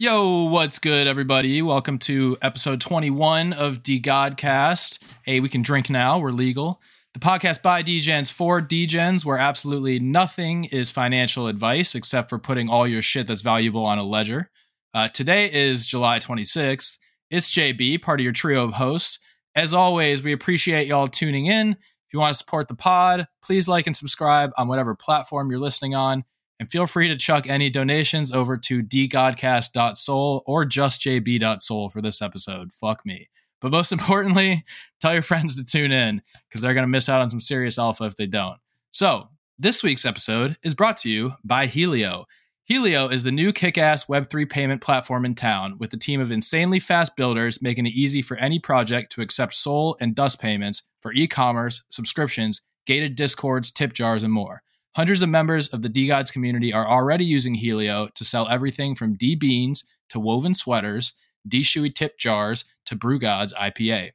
[0.00, 1.62] Yo, what's good, everybody?
[1.62, 5.00] Welcome to episode 21 of DeGodCast.
[5.22, 6.82] Hey, we can drink now, we're legal.
[7.12, 12.68] The podcast by DGens for DGens, where absolutely nothing is financial advice except for putting
[12.68, 14.50] all your shit that's valuable on a ledger.
[14.92, 16.98] Uh, today is July 26th.
[17.30, 19.20] It's JB, part of your trio of hosts.
[19.54, 21.70] As always, we appreciate y'all tuning in.
[21.70, 25.60] If you want to support the pod, please like and subscribe on whatever platform you're
[25.60, 26.24] listening on.
[26.60, 32.72] And feel free to chuck any donations over to degodcast.sol or justjb.sol for this episode.
[32.72, 33.28] Fuck me.
[33.60, 34.64] But most importantly,
[35.00, 37.78] tell your friends to tune in because they're going to miss out on some serious
[37.78, 38.58] alpha if they don't.
[38.90, 39.28] So,
[39.58, 42.26] this week's episode is brought to you by Helio.
[42.64, 46.32] Helio is the new kick ass Web3 payment platform in town with a team of
[46.32, 50.82] insanely fast builders making it easy for any project to accept SOL and Dust payments
[51.00, 54.62] for e commerce, subscriptions, gated discords, tip jars, and more.
[54.94, 59.14] Hundreds of members of the DeGods community are already using Helio to sell everything from
[59.14, 61.14] D beans to woven sweaters,
[61.46, 64.12] D Shui tip jars to Brew Gods IPA.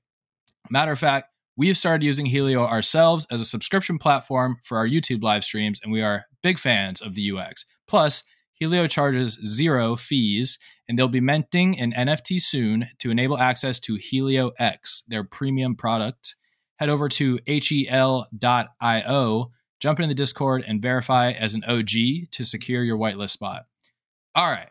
[0.69, 4.87] Matter of fact, we have started using Helio ourselves as a subscription platform for our
[4.87, 7.65] YouTube live streams, and we are big fans of the UX.
[7.85, 13.81] Plus, Helio charges zero fees, and they'll be minting an NFT soon to enable access
[13.81, 16.35] to Helio X, their premium product.
[16.77, 18.31] Head over to hel.io
[19.79, 23.65] jump into the Discord and verify as an OG to secure your whitelist spot.
[24.35, 24.69] All right.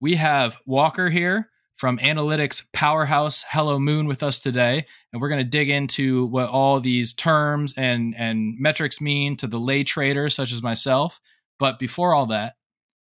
[0.00, 5.44] We have Walker here from Analytics Powerhouse Hello Moon with us today, and we're going
[5.44, 10.28] to dig into what all these terms and and metrics mean to the lay trader
[10.30, 11.20] such as myself.
[11.58, 12.56] But before all that,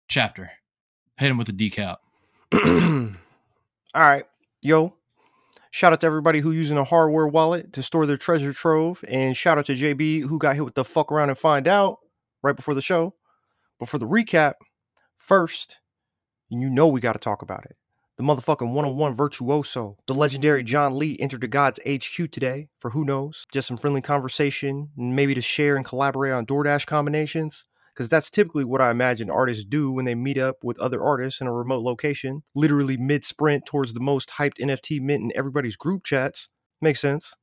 [0.10, 0.52] chapter,
[1.18, 1.98] hit him with a decap.
[3.94, 4.26] all right,
[4.62, 4.94] yo,
[5.74, 9.38] Shout out to everybody who using a hardware wallet to store their treasure trove, and
[9.38, 12.00] shout out to JB who got hit with the fuck around and find out
[12.44, 13.16] right before the show.
[13.80, 14.56] But for the recap,
[15.18, 15.78] first,
[16.50, 17.78] you know we got to talk about it.
[18.18, 23.06] The motherfucking one-on-one virtuoso, the legendary John Lee entered the Gods HQ today for who
[23.06, 27.64] knows, just some friendly conversation, maybe to share and collaborate on DoorDash combinations
[27.94, 31.42] because that's typically what I imagine artists do when they meet up with other artists
[31.42, 35.78] in a remote location, literally mid sprint towards the most hyped NFT mint in everybody's
[35.78, 36.50] group chats.
[36.82, 37.34] Makes sense.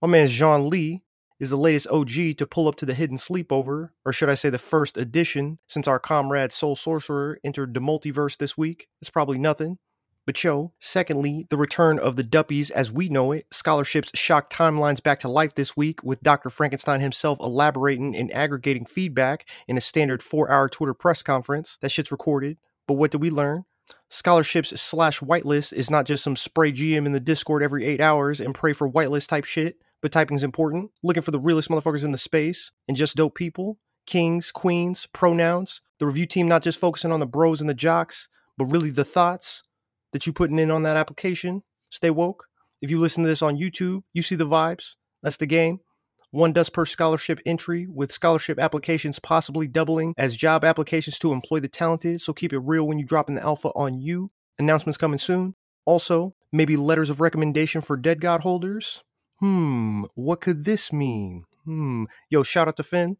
[0.00, 1.02] My man Jean Lee
[1.38, 4.50] is the latest OG to pull up to the hidden sleepover, or should I say
[4.50, 8.88] the first edition, since our comrade Soul Sorcerer entered the multiverse this week.
[9.00, 9.78] It's probably nothing.
[10.24, 13.46] But yo, secondly, the return of the Duppies as we know it.
[13.50, 16.48] Scholarships shock timelines back to life this week with Dr.
[16.48, 21.76] Frankenstein himself elaborating and aggregating feedback in a standard four hour Twitter press conference.
[21.80, 22.58] That shit's recorded.
[22.86, 23.64] But what did we learn?
[24.10, 28.40] Scholarships slash whitelist is not just some spray GM in the Discord every eight hours
[28.40, 30.92] and pray for whitelist type shit, but typing's important.
[31.02, 33.78] Looking for the realest motherfuckers in the space and just dope people.
[34.06, 35.80] Kings, queens, pronouns.
[35.98, 39.04] The review team not just focusing on the bros and the jocks, but really the
[39.04, 39.64] thoughts
[40.12, 41.62] that you putting in on that application.
[41.90, 42.46] Stay woke.
[42.80, 44.96] If you listen to this on YouTube, you see the vibes.
[45.22, 45.80] That's the game.
[46.30, 51.60] One dust per scholarship entry, with scholarship applications possibly doubling as job applications to employ
[51.60, 52.22] the talented.
[52.22, 54.30] So keep it real when you drop in the alpha on you.
[54.58, 55.54] Announcements coming soon.
[55.84, 59.04] Also, maybe letters of recommendation for DeGod holders.
[59.40, 61.44] Hmm, what could this mean?
[61.64, 63.18] Hmm, yo, shout out to Finn.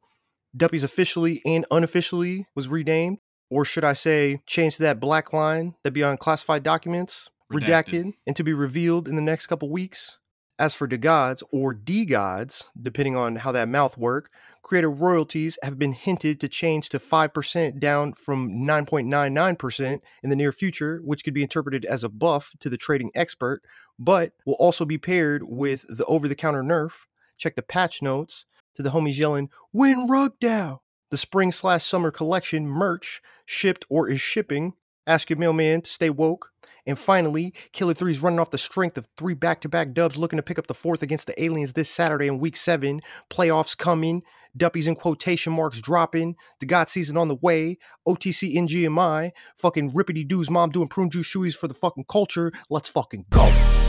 [0.57, 3.19] Duppies officially and unofficially was renamed
[3.53, 7.67] or should I say, change to that black line that be on classified documents, redacted.
[7.67, 10.17] redacted, and to be revealed in the next couple weeks.
[10.59, 14.31] As for the gods or DeGods, depending on how that mouth work,
[14.63, 20.53] creator royalties have been hinted to change to 5% down from 9.99% in the near
[20.53, 23.61] future, which could be interpreted as a buff to the trading expert,
[23.99, 27.07] but will also be paired with the over the counter nerf.
[27.37, 28.47] Check the patch notes
[28.77, 30.81] to the homies yelling, Win Rugdow!
[31.11, 33.21] The spring slash summer collection merch
[33.53, 34.75] shipped or is shipping.
[35.07, 36.51] Ask your mailman to stay woke.
[36.87, 40.17] And finally, Killer 3 is running off the strength of three back to back dubs,
[40.17, 43.01] looking to pick up the fourth against the Aliens this Saturday in week seven.
[43.31, 44.23] Playoffs coming,
[44.55, 50.29] Duppies in quotation marks dropping, the God season on the way, OTC NGMI, fucking rippity
[50.29, 52.53] doos mom doing prune juice shoeies for the fucking culture.
[52.69, 53.82] Let's fucking go.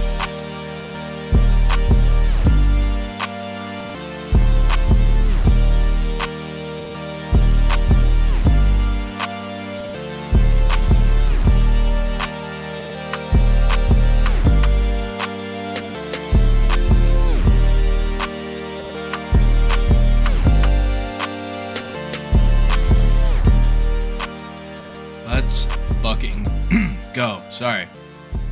[27.64, 27.88] Sorry.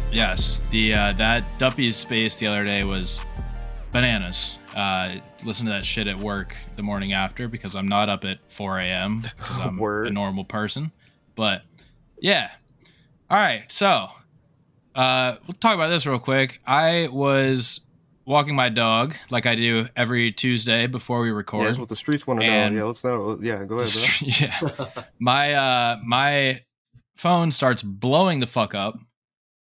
[0.09, 3.21] Yes, the uh, that Duppy's space the other day was
[3.91, 4.57] bananas.
[4.73, 8.49] Uh, listen to that shit at work the morning after because I'm not up at
[8.49, 9.19] 4 a.m.
[9.37, 10.93] because I'm a normal person.
[11.35, 11.63] But
[12.21, 12.51] yeah,
[13.29, 14.07] All right, so
[14.95, 16.61] uh, we'll talk about this real quick.
[16.65, 17.81] I was
[18.25, 21.65] walking my dog like I do every Tuesday before we Yeah, record.
[21.67, 22.69] that's what the streets want to know.
[22.69, 23.37] Yeah, let's know.
[23.41, 24.05] Yeah, go ahead, bro.
[24.21, 26.61] yeah, my uh, my
[27.21, 28.97] phone starts blowing the fuck up,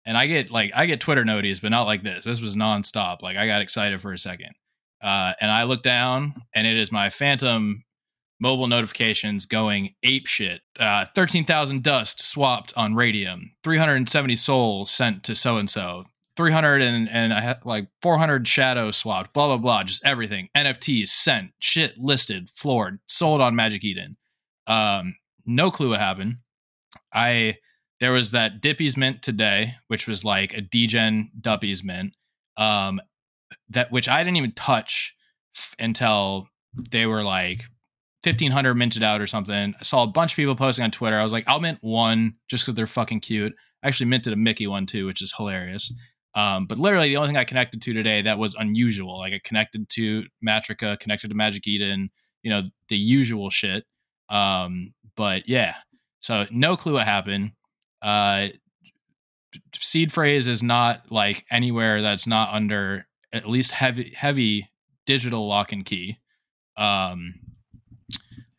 [0.05, 2.25] and I get like I get Twitter noties, but not like this.
[2.25, 3.21] This was nonstop.
[3.21, 4.51] Like I got excited for a second,
[5.03, 7.83] uh, and I look down, and it is my Phantom
[8.39, 10.61] mobile notifications going ape shit.
[10.79, 13.51] Uh, Thirteen thousand dust swapped on Raydium.
[13.63, 16.05] Three hundred and seventy SOLs sent to so and so.
[16.37, 20.47] 300 and, and I had like 400 shadow swapped, blah, blah, blah, just everything.
[20.55, 24.15] NFTs sent, shit listed, floored, sold on Magic Eden.
[24.65, 25.15] Um,
[25.45, 26.37] no clue what happened.
[27.13, 27.55] I,
[27.99, 32.15] there was that Dippy's Mint today, which was like a degen Duppy's Mint,
[32.57, 33.01] um,
[33.69, 35.15] that, which I didn't even touch
[35.55, 36.47] f- until
[36.91, 37.65] they were like
[38.23, 39.73] 1500 minted out or something.
[39.79, 41.17] I saw a bunch of people posting on Twitter.
[41.17, 43.53] I was like, I'll mint one just because they're fucking cute.
[43.83, 45.91] I actually minted a Mickey one too, which is hilarious.
[46.35, 49.39] Um, but literally the only thing I connected to today that was unusual, like I
[49.43, 52.09] connected to Matrica, connected to Magic Eden,
[52.43, 53.85] you know, the usual shit.
[54.29, 55.75] Um, but yeah,
[56.19, 57.51] so no clue what happened.
[58.01, 58.47] Uh,
[59.73, 64.69] seed phrase is not like anywhere that's not under at least heavy, heavy
[65.05, 66.19] digital lock and key.
[66.77, 67.35] Um,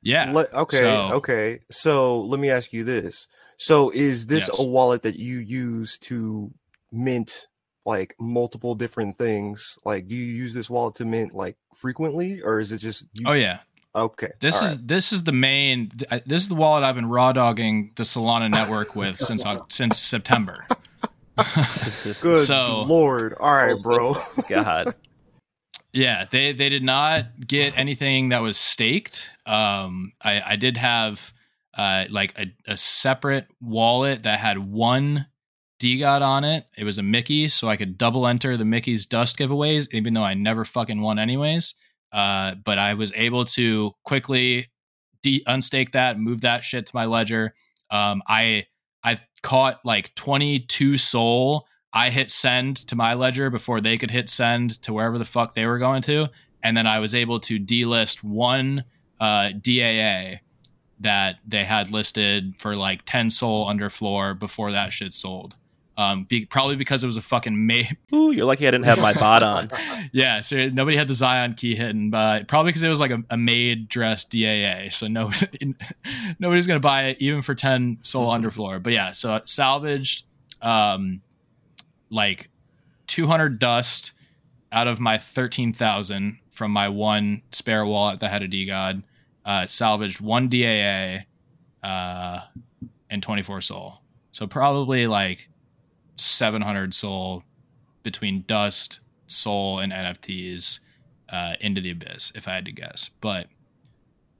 [0.03, 0.31] yeah.
[0.33, 1.61] Let- okay, So- okay.
[1.71, 3.27] So let me ask you this.
[3.57, 4.59] So is this Yes.
[4.59, 6.53] a wallet that you use to
[6.91, 7.47] mint
[7.85, 9.77] like multiple different things?
[9.85, 13.25] Like do you use this wallet to mint like frequently or is it just you,
[13.27, 13.61] Oh yeah.
[13.95, 14.31] Okay.
[14.41, 15.91] This all is this is the main.
[16.27, 20.67] This is the wallet I've been raw dogging the Solana network with since since September.
[21.37, 23.35] good so- lord.
[23.41, 24.17] All right, bro.
[24.49, 24.95] God.
[25.93, 29.29] Yeah, they they did not get anything that was staked.
[29.45, 31.33] Um, I I did have
[31.77, 35.27] uh like a, a separate wallet that had one
[35.81, 36.65] DeGod on it.
[36.77, 40.23] It was a Mickey, so I could double enter the Mickey's dust giveaways, even though
[40.23, 41.75] I never fucking won anyways.
[42.13, 44.69] Uh, but I was able to quickly
[45.23, 47.55] de- unstake that, move that shit to my ledger.
[47.91, 48.67] Um, I
[49.03, 51.67] I caught like 22 SOL.
[51.93, 55.55] I hit send to my ledger before they could hit send to wherever the fuck
[55.55, 56.29] they were going to,
[56.63, 58.85] and then I was able to delist one
[59.19, 60.41] uh, DAA
[61.01, 65.57] that they had listed for like 10 SOL under floor before that shit sold.
[65.97, 67.91] Um, be, probably because it was a fucking May.
[68.15, 69.69] Ooh, you're lucky I didn't have my bot on.
[70.13, 73.23] yeah, so nobody had the Zion key hidden, but probably because it was like a,
[73.29, 74.91] a maid dress DAA.
[74.93, 75.31] So no,
[76.39, 78.83] nobody's gonna buy it even for 10 SOL underfloor.
[78.83, 80.25] But yeah, so it salvaged
[80.63, 81.21] um
[82.11, 82.49] like
[83.09, 84.13] 200 dust
[84.73, 89.03] out of my 13,000 from my one spare wallet that had a DeGod.
[89.45, 91.25] Uh, salvaged one DAA
[91.83, 92.41] uh,
[93.09, 94.03] and 24 SOL.
[94.33, 95.49] So probably like
[96.23, 97.45] 700 SOL
[98.03, 100.81] between dust, SOL, and NFTs
[101.29, 103.11] uh, into the abyss, if I had to guess.
[103.21, 103.47] But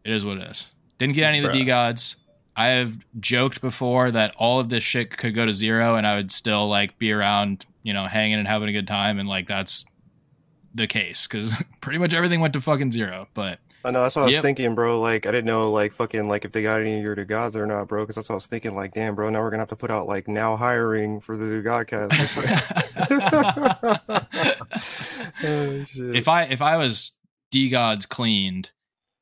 [0.05, 0.69] it is what it is.
[0.99, 2.17] Didn't get any of the DeGods.
[2.57, 6.17] I have joked before that all of this shit could go to zero and I
[6.17, 9.19] would still like be around, you know, hanging and having a good time.
[9.19, 9.87] And like that's
[10.75, 13.29] the case because pretty much everything went to fucking zero.
[13.35, 14.43] But I know that's what I was Yep.
[14.43, 15.01] thinking, bro.
[15.01, 17.67] Like I didn't know like fucking like if they got any of your gods or
[17.67, 18.03] not, bro.
[18.03, 18.75] Because that's what I was thinking.
[18.75, 19.31] Like, damn, bro.
[19.31, 22.11] Now we're gonna have to put out like now hiring for the Godcast.
[25.45, 25.85] oh,
[26.15, 27.13] if I if I was
[27.53, 28.71] DeGods cleaned,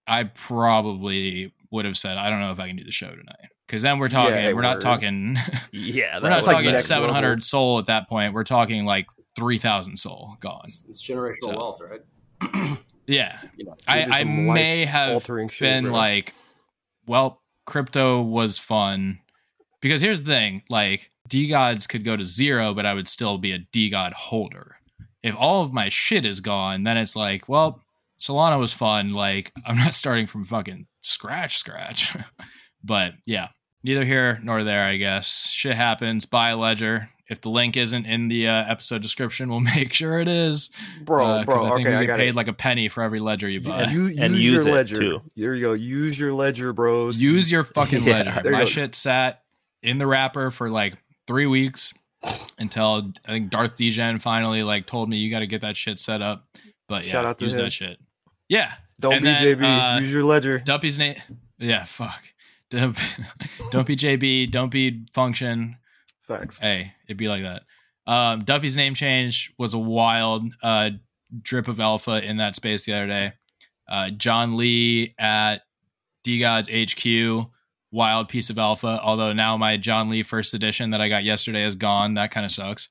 [0.06, 3.48] I probably would have said I don't know if I can do the show tonight
[3.66, 5.36] because then we're talking Yeah, we're not talking
[5.72, 7.42] Yeah, we're not was like talking 700 level.
[7.42, 8.32] SOL at that point.
[8.34, 10.62] We're talking like 3,000 SOL gone.
[10.64, 12.00] It's, it's generational So- wealth, right?
[13.08, 16.34] Yeah, You know, I, I may have shit, been like,
[17.06, 19.20] well, crypto was fun
[19.80, 23.52] because here's the thing: like DeGods could go to zero, but I would still be
[23.52, 24.76] a DeGod holder.
[25.22, 27.80] If all of my shit is gone, then it's like, well,
[28.20, 29.10] Solana was fun.
[29.10, 32.14] Like I'm not starting from fucking scratch, scratch.
[32.84, 33.48] but yeah,
[33.82, 34.84] neither here nor there.
[34.84, 36.26] I guess shit happens.
[36.26, 37.08] Buy a ledger.
[37.28, 40.70] If the link isn't in the uh, episode description, we'll make sure it is.
[41.02, 41.56] bro, Uh, bro.
[41.56, 42.34] 'cause I think okay, we get paid it.
[42.34, 43.84] like a penny for every ledger you buy.
[43.90, 44.98] You, And use, use your it, ledger.
[44.98, 45.22] too.
[45.36, 45.72] There you go.
[45.74, 47.20] Use your ledger, bros.
[47.20, 48.50] Use your fucking Yeah, ledger.
[48.50, 48.64] My go.
[48.64, 49.42] shit sat
[49.82, 50.94] in the wrapper for like
[51.26, 51.92] three weeks
[52.58, 55.98] until I think Darth Degen finally like told me you got to get that shit
[55.98, 56.46] set up.
[56.88, 57.62] But yeah, Shout out to use him.
[57.64, 57.98] that shit.
[58.48, 59.96] Yeah, Don't And be then, JB.
[59.96, 60.58] uh, use your ledger.
[60.58, 61.16] Duppy's name.
[61.58, 62.22] Yeah, fuck.
[62.70, 62.98] Don't,
[63.70, 64.50] don't be JB.
[64.50, 65.77] Don't be function.
[66.28, 66.58] Facts.
[66.58, 67.62] Hey, it'd be like that.
[68.06, 70.90] Um, Duppy's name change was a wild uh,
[71.42, 73.32] drip of alpha in that space the other day.
[73.88, 75.62] Uh, John Lee at
[76.24, 77.50] DeGods HQ
[77.90, 79.00] wild piece of alpha.
[79.02, 82.14] Although now my John Lee first edition that I got yesterday is gone.
[82.14, 82.88] That kind of sucks.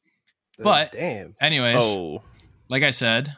[0.60, 2.24] But- damn, Anyways, Oh,
[2.68, 3.36] like I said,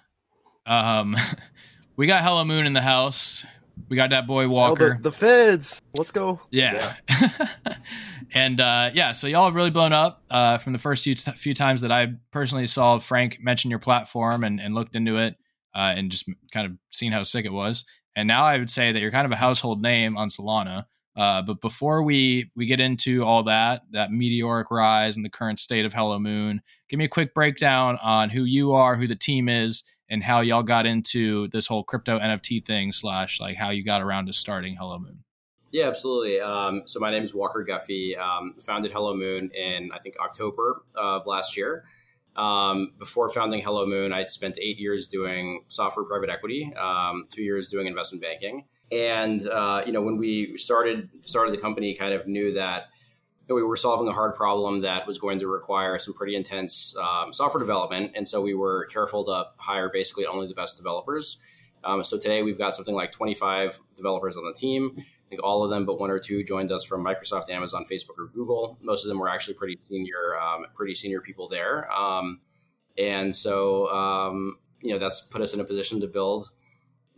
[0.65, 1.17] um,
[1.97, 3.45] we got Hello Moon in the house.
[3.89, 4.95] We got that boy oh, Walker.
[4.95, 5.81] the, the feds.
[5.95, 6.39] Let's go.
[6.51, 6.95] Yeah.
[8.33, 11.53] and uh, yeah, so y'all have really blown up uh, from the first few, few
[11.53, 15.35] times that I personally saw Frank mention your platform and, and looked into it
[15.75, 17.85] uh, and just kind of seen how sick it was.
[18.15, 20.85] And now I would say that you're kind of a household name on Solana.
[21.15, 25.59] Uh, but before we we get into all that, that meteoric rise and the current
[25.59, 29.15] state of Hello Moon, give me a quick breakdown on who you are, who the
[29.15, 33.69] team is, and how y'all got into this whole crypto NFT thing slash like how
[33.69, 35.23] you got around to starting Hello Moon.
[35.71, 36.39] Yeah, absolutely.
[36.39, 38.17] Um, so my name is Walker Guffey.
[38.17, 41.83] Um, founded Hello Moon in I think October of last year.
[42.35, 47.43] Um, before founding Hello Moon, I spent eight years doing software private equity, um, two
[47.43, 52.13] years doing investment banking, and uh, you know when we started started the company, kind
[52.13, 52.87] of knew that
[53.41, 56.35] you know, we were solving a hard problem that was going to require some pretty
[56.35, 60.77] intense um, software development, and so we were careful to hire basically only the best
[60.77, 61.39] developers.
[61.83, 64.95] Um, so today we've got something like 25 developers on the team.
[65.29, 68.17] I think all of them, but one or two, joined us from Microsoft, Amazon, Facebook,
[68.17, 68.79] or Google.
[68.81, 71.91] Most of them were actually pretty senior, um, pretty senior people there.
[71.91, 72.39] Um,
[72.97, 76.49] and so, um, you know, that's put us in a position to build,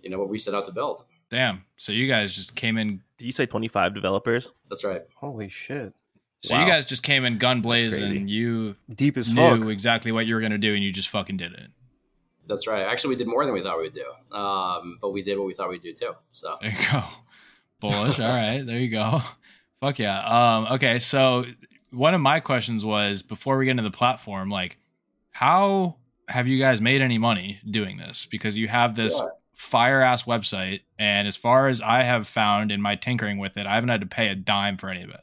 [0.01, 1.05] you know, what we set out to build.
[1.29, 1.63] Damn.
[1.77, 3.01] So you guys just came in.
[3.17, 4.51] did you say 25 developers?
[4.69, 5.03] That's right.
[5.15, 5.93] Holy shit,
[6.41, 6.65] So Wow.
[6.65, 7.97] you guys just came in gun crazy.
[7.97, 8.27] blazing.
[8.27, 9.69] You deep as knew fuck.
[9.69, 11.67] exactly what you were gonna do, and you just fucking did it.
[12.47, 12.81] That's right.
[12.81, 15.47] Actually, we did more than we thought we would do, um, but we did what
[15.47, 16.11] we thought we'd do too.
[16.33, 17.01] So, There you go.
[17.81, 18.19] Bullish.
[18.19, 18.61] All right.
[18.65, 19.21] There you go.
[19.81, 20.19] Fuck yeah.
[20.21, 20.99] Um, okay.
[20.99, 21.43] So
[21.91, 24.77] one of my questions was before we get into the platform, like,
[25.31, 25.97] how
[26.29, 28.25] have you guys made any money doing this?
[28.25, 29.27] Because you have this Yeah.
[29.55, 33.65] fire ass website, and as far as I have found in my tinkering with it,
[33.65, 35.19] I haven't had to pay a dime for any of it.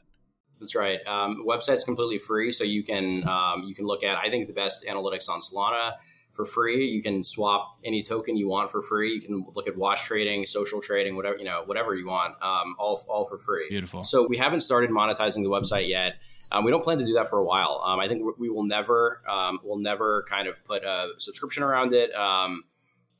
[0.59, 0.99] That's right.
[1.07, 4.53] Um, website's completely free, so you can um, you can look at I think the
[4.53, 5.93] best analytics on Solana
[6.39, 6.87] for free.
[6.87, 9.13] You can swap any token you want for free.
[9.13, 12.77] You can look at wash trading, social trading, whatever you know, whatever you want, um,
[12.79, 13.67] all all for free.
[13.67, 14.03] Beautiful.
[14.03, 16.13] So we haven't started monetizing the website yet.
[16.53, 17.83] Um, we don't plan to do that for a while.
[17.85, 21.93] Um, I think we will never um, we'll never kind of put a subscription around
[21.93, 22.15] it.
[22.15, 22.63] Um,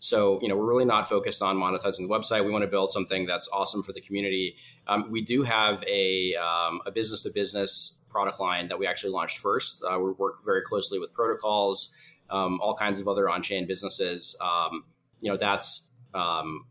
[0.01, 2.45] so you know we're really not focused on monetizing the website.
[2.45, 4.55] We want to build something that's awesome for the community.
[4.87, 9.11] Um, we do have a um, a business to business product line that we actually
[9.11, 9.83] launched first.
[9.83, 11.91] Uh, we work very closely with protocols,
[12.29, 14.35] um, all kinds of other on chain businesses.
[14.41, 14.83] Um,
[15.21, 16.65] you know that's um,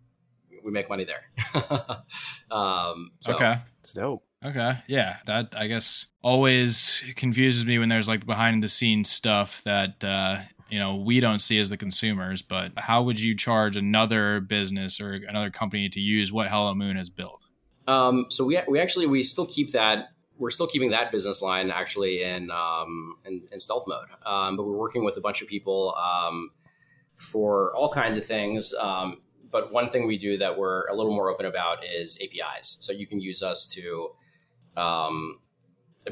[0.64, 1.24] we make money there.
[2.50, 3.58] um, so, okay.
[3.80, 4.24] It's dope.
[4.44, 4.78] Okay.
[4.86, 5.16] Yeah.
[5.26, 10.38] That I guess always confuses me when there's like behind the scenes stuff that uh
[10.70, 15.00] you know we don't see as the consumers, but how would you charge another business
[15.00, 17.44] or another company to use what Hello Moon has built?
[17.86, 21.70] Um, so we we actually we still keep that we're still keeping that business line
[21.70, 25.48] actually in um, in, in stealth mode, um, but we're working with a bunch of
[25.48, 26.50] people um,
[27.16, 28.72] for all kinds of things.
[28.74, 32.78] Um, but one thing we do that we're a little more open about is APIs.
[32.80, 34.10] So you can use us to
[34.76, 35.40] um,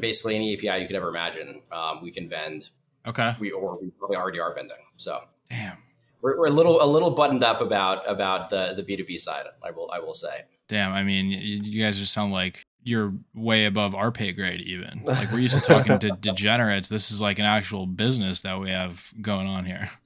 [0.01, 1.63] basically any API you could ever imagine.
[1.71, 2.71] Um, we can vend.
[3.07, 3.35] Okay.
[3.39, 4.77] We or we probably already are vending.
[4.97, 5.79] So Damn.
[6.23, 9.19] we're, we're a little a little buttoned up about about the the B two B
[9.19, 9.45] side.
[9.63, 10.45] I will I will say.
[10.69, 10.93] Damn.
[10.93, 15.03] I mean, you guys just sound like you're way above our pay grade even.
[15.05, 16.89] Like we're used to talking to degenerates.
[16.89, 19.91] This is like an actual business that we have going on here.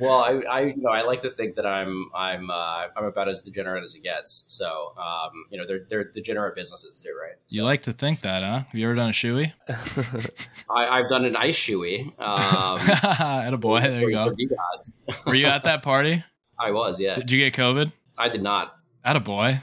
[0.00, 3.28] Well, I, I, you know, I like to think that I'm, I'm, uh, I'm about
[3.28, 4.44] as degenerate as it gets.
[4.48, 7.34] So, um, you know, they're, they're degenerate businesses too, right?
[7.46, 8.60] So You like to think that, huh?
[8.60, 9.52] Have you ever done a shoey?
[10.70, 12.06] I, I've done an ice shoey.
[12.18, 13.80] Um, At a boy.
[13.80, 14.34] There you go.
[15.26, 16.24] Were you at that party?
[16.58, 17.14] I was, yeah.
[17.14, 17.92] Did you get COVID?
[18.18, 18.74] I did not.
[19.04, 19.60] At a boy.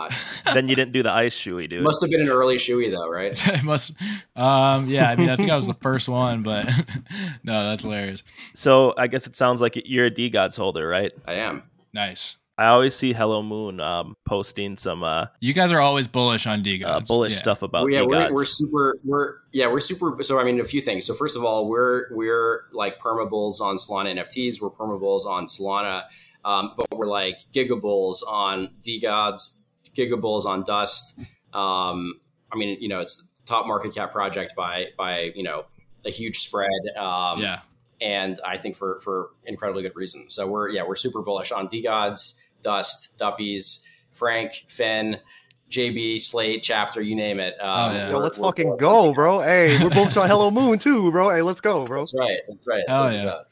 [0.00, 0.10] I
[0.54, 1.82] then you didn't do the ice shoey, dude.
[1.82, 3.32] Must have been an early shoey though, right?
[3.48, 3.92] it must
[4.36, 6.66] um yeah i mean i think i was the first one but
[7.44, 8.22] no that's hilarious
[8.52, 11.12] So I guess it sounds like you're a DeGods holder, right?
[11.26, 11.62] I am.
[11.92, 16.46] nice I always see Hello Moon um, posting some uh, you guys are always bullish
[16.46, 18.96] on d uh, bullish stuff about Well, yeah, D we're, we're super.
[19.04, 20.22] We're yeah, we're super.
[20.22, 21.04] So I mean, a few things.
[21.04, 24.60] So first of all, we're we're like perma bulls on Solana NFTs.
[24.60, 26.04] We're perma bulls on Solana,
[26.44, 29.56] um, but we're like gigabulls on DeGods,
[29.94, 31.18] gigabulls on Dust.
[31.52, 32.20] Um,
[32.52, 35.64] I mean, you know, it's the top market cap project by by you know
[36.04, 36.70] a huge spread.
[36.96, 37.60] Um, yeah
[38.00, 40.28] and I think for for incredibly good reason.
[40.28, 45.20] So we're yeah we're super bullish on DeGods, Dust, Duppies, Frank, Finn,
[45.70, 47.54] JB, Slate, Chapter, you name it.
[47.60, 48.10] Um, Oh, yeah.
[48.10, 49.40] Yo, let's we're- fucking we're- go, bro.
[49.40, 51.30] Hey, we're both on Hello Moon too, bro.
[51.30, 52.00] Hey, let's go, bro.
[52.00, 52.38] That's right.
[52.48, 52.82] That's right.
[52.86, 53.22] That's Hell what it's yeah.
[53.22, 53.46] about.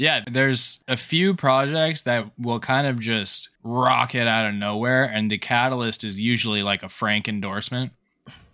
[0.00, 5.30] Yeah there's a few projects that will kind of just rocket out of nowhere and
[5.30, 7.92] the catalyst is usually like a frank endorsement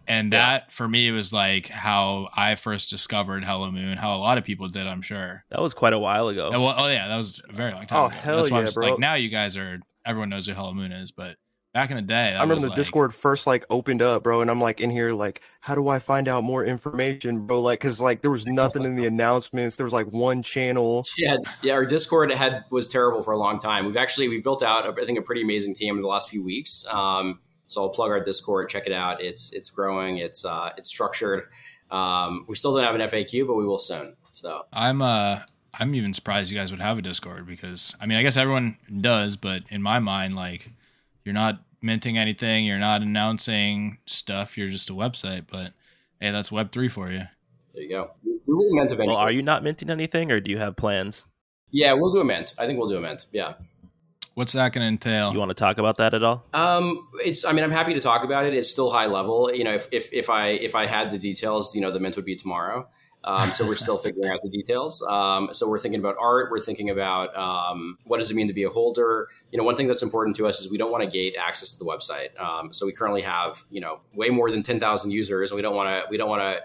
[0.09, 0.39] And Yeah.
[0.39, 4.45] that for me was like how I first discovered Hello Moon, how a lot of
[4.45, 5.43] people did, I'm sure.
[5.51, 6.51] That was quite a while ago.
[6.55, 8.15] Oh, well, oh yeah, that was a very long time Oh, ago.
[8.17, 8.89] hell That's why I'm yeah, bro.
[8.91, 11.35] Like now you guys are everyone knows who Hello Moon is, but
[11.77, 14.41] back in the day, that I remember the like- Discord first like opened up, bro,
[14.41, 17.61] and I'm like in here like, how do I find out more information, bro?
[17.61, 19.77] Like, cause like there was nothing in the announcements.
[19.77, 21.05] There was like one channel.
[21.19, 21.75] Yeah, yeah.
[21.75, 23.85] Our Discord had was terrible for a long time.
[23.85, 26.43] We've actually we built out I think a pretty amazing team in the last few
[26.43, 26.87] weeks.
[26.91, 28.71] Um, so I'll plug our Discord.
[28.71, 29.23] Check it out.
[29.23, 30.17] It's it's growing.
[30.17, 31.45] It's uh, it's structured.
[31.91, 34.17] Um, we still don't have an FAQ, but we will soon.
[34.33, 35.41] So I'm uh
[35.79, 38.79] I'm even surprised you guys would have a Discord because I mean I guess everyone
[39.03, 40.71] does, but in my mind, like
[41.27, 45.47] you're not minting anything, you're not announcing stuff, you're just a website.
[45.51, 45.73] But
[46.21, 47.23] hey, that's Web three for you.
[47.73, 48.11] there you go.
[48.25, 49.09] We will mint eventually.
[49.17, 51.27] well, are you not minting anything, or do you have plans?
[51.71, 52.55] Yeah, we'll do a mint.
[52.59, 53.27] I think we'll do a mint.
[53.33, 53.55] Yeah.
[54.35, 55.33] What's that going to entail?
[55.33, 56.45] You want to talk about that at all?
[56.53, 57.45] Um, it's.
[57.47, 58.53] I mean, I'm happy to talk about it.
[58.53, 59.53] It's still high level.
[59.53, 62.17] You know, if if, if I if I had the details, you know, the mint
[62.17, 62.87] would be tomorrow.
[63.27, 65.05] Um, so we're still figuring out the details.
[65.09, 66.51] Um, so we're thinking about art.
[66.51, 69.29] We're thinking about um, what does it mean to be a holder.
[69.53, 71.73] You know, one thing that's important to us is we don't want to gate access
[71.73, 72.39] to the website.
[72.41, 75.63] Um, so we currently have you know way more than ten thousand users, and we
[75.63, 76.61] don't want to we don't want to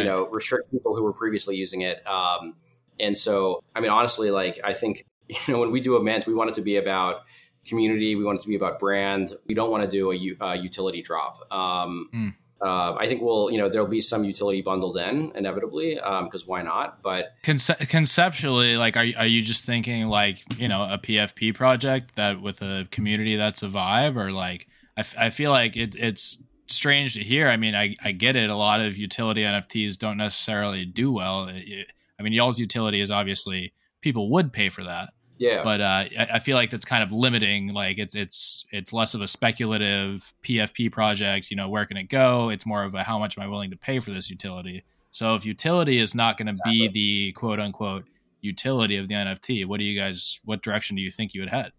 [0.00, 2.54] you know restrict people who were previously using it um,
[2.98, 6.26] and so i mean honestly like i think you know when we do a mint
[6.26, 7.22] we want it to be about
[7.64, 11.02] community we want it to be about brand we don't want to do a utility
[11.02, 12.34] drop um, Mm.
[12.60, 16.60] Uh, i think we'll you know there'll be some utility bundled in inevitably because why
[16.62, 21.54] not but Conce- conceptually, like, are are you just thinking like you know a PFP
[21.54, 25.76] project that with a community that's a vibe, or like I, f- I feel like
[25.76, 27.48] it, it's strange to hear.
[27.48, 28.50] I mean, I, I get it.
[28.50, 31.46] A lot of utility NFTs don't necessarily do well.
[31.48, 31.86] It- it-
[32.18, 36.28] I mean, y'all's utility is obviously people would pay for that, yeah but uh, I,
[36.34, 37.72] I feel like that's kind of limiting.
[37.72, 41.50] Like it's it's it's less of a speculative PFP project.
[41.50, 42.50] You know, where can it go?
[42.50, 44.84] It's more of a how much am I willing to pay for this utility.
[45.10, 48.04] So if utility is not going to be the quote unquote
[48.40, 50.40] utility of the NFT, what do you guys?
[50.44, 51.72] What direction do you think you would head?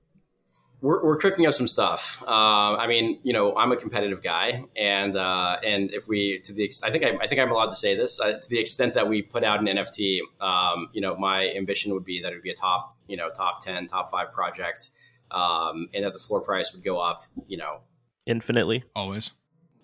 [0.81, 2.23] we're, we're cooking up some stuff.
[2.27, 6.53] Uh, I mean, you know, I'm a competitive guy, and uh, and if we to
[6.53, 8.60] the ex- I think I, I think I'm allowed to say this uh, to the
[8.60, 12.31] extent that we put out an NFT, um, you know, my ambition would be that
[12.31, 14.89] it would be a top, you know, top ten, top five project,
[15.31, 17.81] um, and that the floor price would go up, you know,
[18.25, 18.83] Infinitely.
[18.95, 19.31] Always.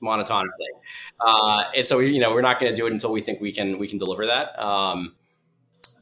[0.01, 0.69] monotonically.
[1.19, 3.41] Uh, and so we, you know, we're not going to do it until we think
[3.41, 4.57] we can we can deliver that.
[4.59, 5.15] Um,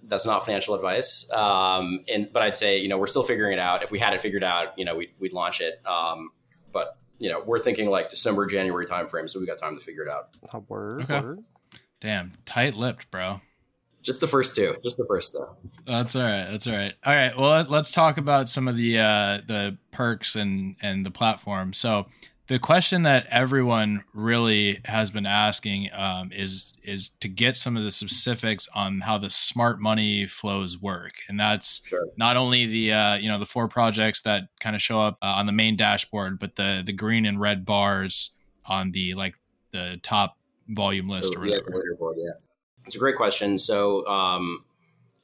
[0.05, 1.31] that's not financial advice.
[1.31, 3.83] Um, and but I'd say you know we're still figuring it out.
[3.83, 5.81] If we had it figured out, you know, we'd, we'd launch it.
[5.88, 6.31] Um,
[6.73, 10.01] but you know, we're thinking like December, January timeframe, so we got time to figure
[10.03, 10.36] it out.
[10.53, 11.21] Oh, word, Okay.
[11.21, 11.39] word.
[12.01, 13.39] Damn, tight lipped, bro.
[14.04, 14.76] Just the first two.
[14.84, 15.46] Just the first two.
[15.88, 16.46] That's all right.
[16.52, 16.94] That's all right.
[17.06, 17.38] All right.
[17.38, 21.74] Well, let- let's talk about some of the uh, the perks and and the platform.
[21.74, 22.08] So,
[22.48, 27.84] the question that everyone really has been asking um, is is to get some of
[27.84, 32.06] the specifics on how the smart money flows work, and that's Sure.
[32.18, 35.28] not only the uh, you know the four projects that kind of show up uh,
[35.38, 38.32] on the main dashboard, but the the green and red bars
[38.66, 39.36] on the like
[39.72, 40.38] the top
[40.68, 41.72] volume list So, or whatever.
[41.72, 42.32] leaderboard, yeah.
[42.86, 43.58] It's a great question.
[43.58, 44.63] So, um,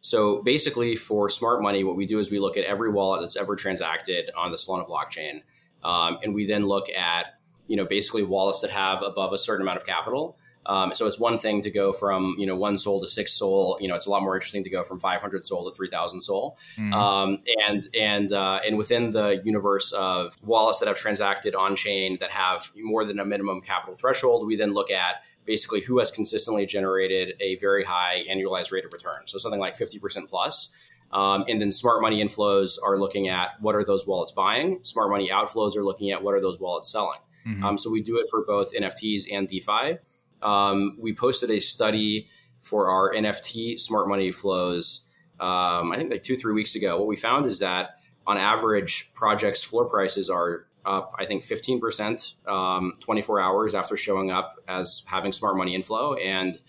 [0.01, 3.35] so basically, for smart money, what we do is we look at every wallet that's
[3.35, 5.41] ever transacted on the Solana blockchain,
[5.83, 9.61] um, and we then look at you know basically wallets that have above a certain
[9.61, 10.37] amount of capital.
[10.65, 13.77] Um, so it's one thing to go from you know one SOL to six SOL.
[13.81, 16.57] You know, it's a lot more interesting to go from 500 SOL to 3,000 SOL.
[16.77, 16.93] Mhm.
[16.93, 22.17] Um, and and uh, and within the universe of wallets that have transacted on chain
[22.19, 26.11] that have more than a minimum capital threshold, we then look at basically who has
[26.11, 29.21] consistently generated a very high annualized rate of return.
[29.25, 30.69] So something like 50% plus.
[31.11, 34.77] Um, and then smart money inflows are looking at what are those wallets buying.
[34.83, 37.17] Smart money outflows are looking at what are those wallets selling.
[37.47, 37.63] Mhm.
[37.63, 39.97] Um, so we do it for both NFTs and DeFi.
[40.43, 42.29] Um, we posted a study
[42.61, 45.01] for our NFT smart money flows.
[45.39, 46.99] Um, I think like two three weeks ago.
[46.99, 47.95] What we found is that
[48.27, 51.13] on average, projects' floor prices are up.
[51.17, 55.75] I think fifteen percent, um, twenty four hours after showing up as having smart money
[55.75, 56.59] inflow, and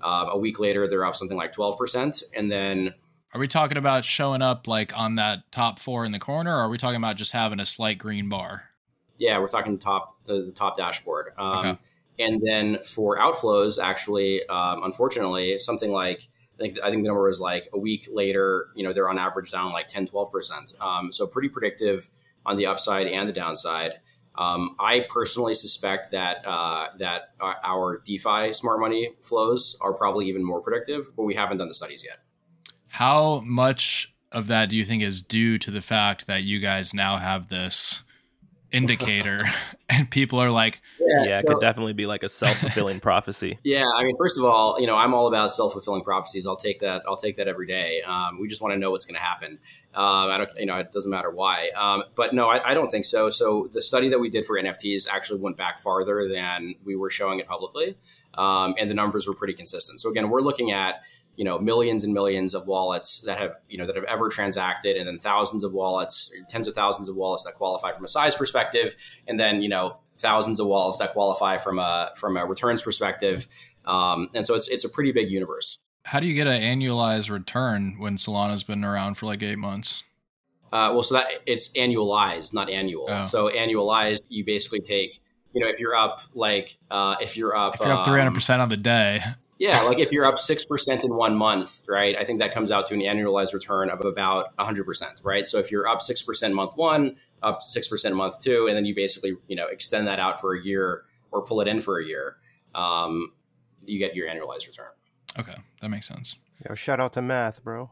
[0.00, 2.94] uh, a week later they're up something like twelve percent, and then
[3.34, 6.60] Are we talking about showing up like on that top four in the corner, or
[6.60, 8.70] are we talking about just having a slight green bar?
[9.18, 11.32] Yeah, we're talking top uh, the top dashboard.
[11.36, 11.78] Um, Okay.
[12.16, 17.26] And then for outflows, actually, um, unfortunately, something like I think I think the number
[17.26, 18.68] was like a week later.
[18.76, 20.74] You know, they're on average down like 10, 12 percent.
[20.80, 22.08] Um, so pretty predictive
[22.46, 23.92] on the upside and the downside.
[24.36, 30.44] Um, I personally suspect that uh, that our, DeFi smart money flows are probably even
[30.44, 32.18] more predictive, but we haven't done the studies yet.
[32.88, 36.92] How much of that do you think is due to the fact that you guys
[36.92, 38.02] now have this
[38.74, 39.44] indicator,
[39.88, 43.58] and people are like, Yeah, it so- could definitely be like a self fulfilling prophecy.
[43.64, 46.46] Yeah, I mean, first of all, you know, I'm all about self fulfilling prophecies.
[46.46, 47.02] I'll take that.
[47.08, 48.02] I'll take that every day.
[48.02, 49.58] Um, we just want to know what's going to happen.
[49.94, 51.70] Um, I don't, you know, it doesn't matter why.
[51.76, 53.30] Um, but no, I, I don't think so.
[53.30, 57.10] So the study that we did for NFTs actually went back farther than we were
[57.10, 57.96] showing it publicly,
[58.34, 60.00] um, and the numbers were pretty consistent.
[60.00, 60.96] So again, we're looking at
[61.36, 64.96] you know millions and millions of wallets that have you know that have ever transacted,
[64.96, 68.34] and then thousands of wallets, tens of thousands of wallets that qualify from a size
[68.34, 68.94] perspective,
[69.26, 73.46] and then you know thousands of wallets that qualify from a from a returns perspective.
[73.84, 75.78] Um, and so it's it's a pretty big universe.
[76.04, 80.02] "How do you get an annualized return when Solana's been around for like eight months?"
[80.72, 83.06] Uh, well, so that it's annualized, not annual.
[83.08, 83.24] Oh.
[83.24, 85.20] So annualized, you basically take,
[85.52, 88.18] you know, if you're up like uh, if you're up, If you're up um, three
[88.18, 89.22] hundred percent on the day,
[89.64, 92.14] yeah, like if you're up six percent in one month, right?
[92.16, 95.48] I think that comes out to an annualized return of about hundred percent, right?
[95.48, 98.84] So if you're up six percent month one, up six percent month two, and then
[98.84, 101.98] you basically you know extend that out for a year or pull it in for
[101.98, 102.36] a year,
[102.74, 103.32] um,
[103.86, 104.90] you get your annualized return.
[105.38, 106.36] okay, that makes sense.
[106.68, 107.90] Yo, shout out to math, bro.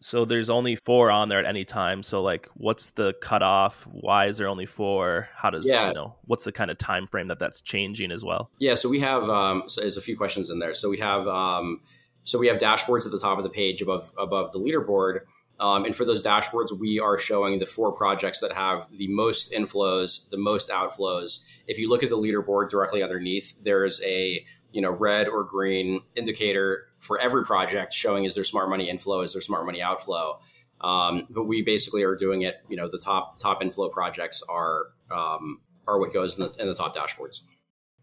[0.00, 2.02] So there's only four on there at any time.
[2.02, 3.86] So like, what's the cutoff?
[3.90, 5.28] Why is there only four?
[5.34, 5.88] How does Yeah.
[5.88, 6.14] you know?
[6.26, 8.50] What's the kind of time frame that that's changing as well?
[8.58, 10.74] Yeah, so we have um, so there's a few questions in there.
[10.74, 11.80] So we have um,
[12.24, 15.20] so we have dashboards at the top of the page above above the leaderboard,
[15.60, 19.52] um, and for those dashboards, we are showing the four projects that have the most
[19.52, 21.40] inflows, the most outflows.
[21.66, 26.00] If you look at the leaderboard directly underneath, there's a you know red or green
[26.16, 30.38] indicator for every project showing is there smart money inflow, is there smart money outflow.
[30.80, 32.62] Um, but we basically are doing it.
[32.68, 36.68] You know, the top top inflow projects are um, are what goes in the, in
[36.68, 37.40] the top dashboards.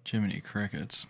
[0.06, 1.08] Jiminy crickets.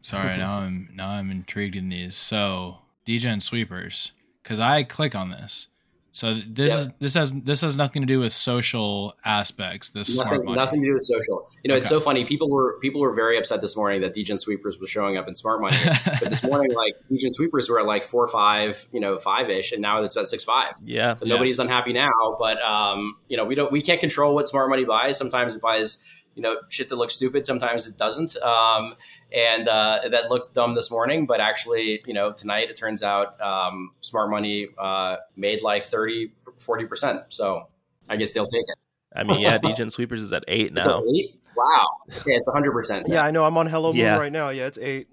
[0.00, 2.16] Sorry, now I'm now I'm intrigued in these.
[2.16, 5.68] So Degen Sweepers, because I click on this.
[6.16, 6.78] So this Yeah.
[6.78, 9.90] is this has this has nothing to do with social aspects.
[9.90, 10.56] This smart nothing, money.
[10.56, 11.46] nothing to do with social.
[11.62, 12.24] You know, it's so funny.
[12.24, 15.34] People were people were very upset this morning that Degen Sweepers was showing up in
[15.34, 15.76] Smart Money,
[16.06, 19.72] but this morning, like Degen Sweepers were at like four five, you know, five ish,
[19.72, 20.72] and now it's at six five.
[20.82, 21.34] Yeah, So Yeah.
[21.34, 22.36] nobody's unhappy now.
[22.38, 25.18] But um, you know, we don't we can't control what Smart Money buys.
[25.18, 26.02] Sometimes it buys
[26.34, 27.44] you know shit that looks stupid.
[27.44, 28.36] Sometimes it doesn't.
[28.38, 28.94] Um,
[29.32, 33.40] and uh, that looked dumb this morning, but actually, you know, tonight it turns out
[33.40, 37.20] um, Smart Money uh, made like 30, 40 percent.
[37.28, 37.68] So
[38.08, 38.76] I guess they'll take it.
[39.14, 41.02] I mean, yeah, Degen Sweepers is at eight It's now.
[41.14, 41.40] eight?
[41.56, 41.86] Wow.
[42.08, 43.06] Okay, it's hundred percent.
[43.08, 43.44] Yeah, I know.
[43.44, 44.18] I'm on Hello Moon Yeah.
[44.18, 44.50] right now.
[44.50, 45.08] Yeah, it's eight.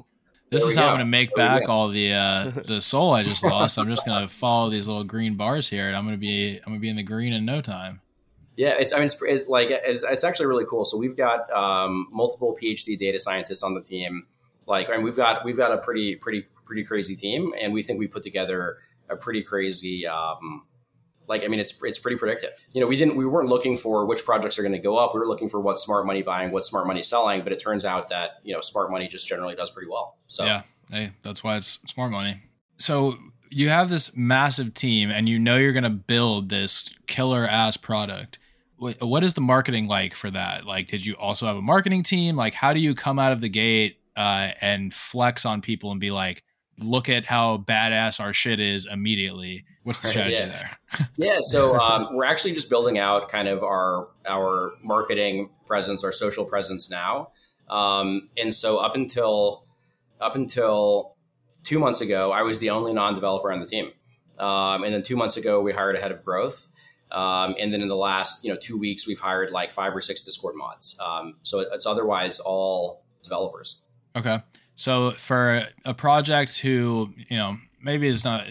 [0.50, 0.88] This is we how go.
[0.90, 3.80] I'm going to make There back all the uh, the SOL I just lost.
[3.80, 6.58] I'm just going to follow these little green bars here, and I'm going to be
[6.58, 8.02] I'm going to be in the green in no time.
[8.56, 10.86] Yeah, it's I mean it's, it's like it's, it's actually really cool.
[10.86, 14.28] So we've got um, multiple PhD data scientists on the team.
[14.68, 18.00] Like, mean, we've got we've got a pretty pretty pretty crazy team, and we think
[18.00, 18.78] we put together
[19.10, 20.08] a pretty crazy.
[20.08, 20.66] Um,
[21.28, 22.52] like, I mean, it's it's pretty predictive.
[22.74, 25.14] You know, we didn't we weren't looking for which projects are going to go up.
[25.14, 27.44] We were looking for what smart money buying, what smart money selling.
[27.44, 30.18] But it turns out that you know smart money just generally does pretty well.
[30.28, 30.62] So Yeah,
[30.92, 32.42] hey, that's why it's smart money.
[32.78, 33.18] So
[33.50, 37.78] you have this massive team, and you know you're going to build this killer ass
[37.78, 38.40] product.
[38.84, 40.66] Wh- What is the marketing like for that?
[40.66, 42.36] Like, did you also have a marketing team?
[42.36, 46.00] Like, how do you come out of the gate uh, and flex on people and
[46.00, 46.44] be like,
[46.80, 49.66] "Look at how badass our shit is immediately"?
[49.84, 50.46] What's the strategy yeah.
[50.48, 51.10] there?
[51.18, 56.12] Yeah, so um, we're actually just building out kind of our our marketing presence, our
[56.12, 57.30] social presence now.
[57.70, 59.66] Um, and so up until
[60.22, 61.16] up until
[61.64, 63.92] two months ago, I was the only non-developer on the team.
[64.40, 66.70] Um, and then two months ago, we hired a head of growth.
[67.14, 70.02] Um, and then in the last you know two weeks, we've hired like five or
[70.02, 70.98] six Discord mods.
[71.00, 73.82] Um, so it's otherwise all developers.
[74.16, 74.42] Okay.
[74.76, 78.46] So for a project who, you know, maybe is not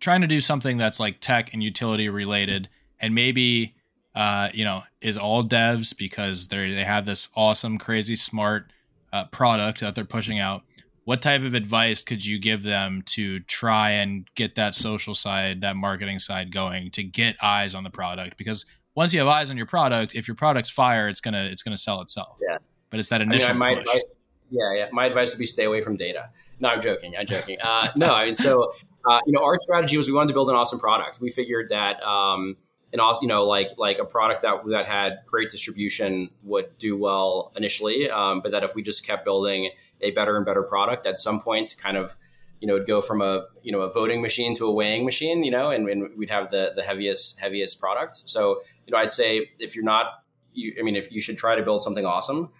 [0.00, 2.68] trying to do something that's like tech and utility related
[3.00, 3.74] and maybe
[4.18, 8.72] uh, you know, is all devs because they they have this awesome crazy smart
[9.12, 10.62] uh, product that they're pushing out.
[11.08, 15.62] What type of advice could you give them to try and get that social side,
[15.62, 18.36] that marketing side going to get eyes on the product?
[18.36, 21.62] Because once you have eyes on your product, if your product's fire, it's gonna it's
[21.62, 22.38] gonna sell itself.
[22.46, 22.58] Yeah.
[22.90, 23.86] But it's that I mean, initial my push.
[23.86, 24.14] advice,
[24.50, 24.88] yeah, yeah.
[24.92, 26.28] My advice would be stay away from data.
[26.60, 27.14] No, I'm joking.
[27.18, 27.56] I'm joking.
[27.58, 28.74] Uh, no, I mean, so
[29.08, 31.22] uh, you know, our strategy was we wanted to build an awesome product.
[31.22, 32.58] We figured that um,
[32.92, 36.98] an awesome, you know, like like a product that that had great distribution would do
[36.98, 41.06] well initially, um, but that if we just kept building a better and better product,
[41.06, 42.16] at some point, kind of,
[42.60, 45.44] you know, it'd go from a you know a voting machine to a weighing machine,
[45.44, 48.14] you know, and, and we'd have the the heaviest heaviest product.
[48.28, 51.56] So you know, I'd say if you're not, you, I mean, if you should try
[51.56, 52.50] to build something awesome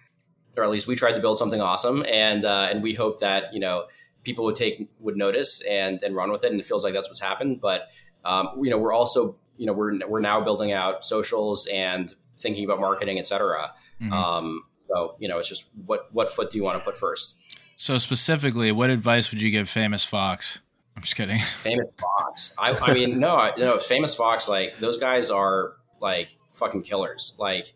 [0.57, 3.53] or at least we tried to build something awesome and uh, and we hope that
[3.53, 3.85] you know
[4.23, 7.07] people would take would notice and and run with it and it feels like that's
[7.07, 7.87] what's happened but
[8.25, 12.65] um, you know we're also you know we're we're now building out socials and thinking
[12.65, 13.73] about marketing, etc.
[14.01, 14.11] Mhm.
[14.11, 17.35] Um, so you know, it's just what what foot do you want to put first?
[17.79, 20.59] so specifically, what advice would you give Famous Fox?
[20.97, 21.39] I'm just kidding.
[21.59, 22.51] Famous Fox.
[22.57, 24.49] I, I mean, no, I, no, Famous Fox.
[24.49, 27.35] Like those guys are like fucking killers.
[27.39, 27.73] Like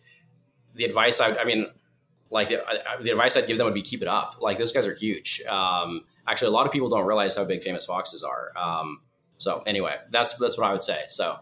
[0.75, 1.67] the advice I, I mean,
[2.29, 4.39] like the, I, the advice I'd give them would be keep it up.
[4.41, 5.41] Like those guys are huge.
[5.47, 8.51] Um, actually, a lot of people don't realize how big Famous Foxes are.
[8.57, 9.03] Um,
[9.37, 11.03] so anyway, that's that's what I would say.
[11.07, 11.37] So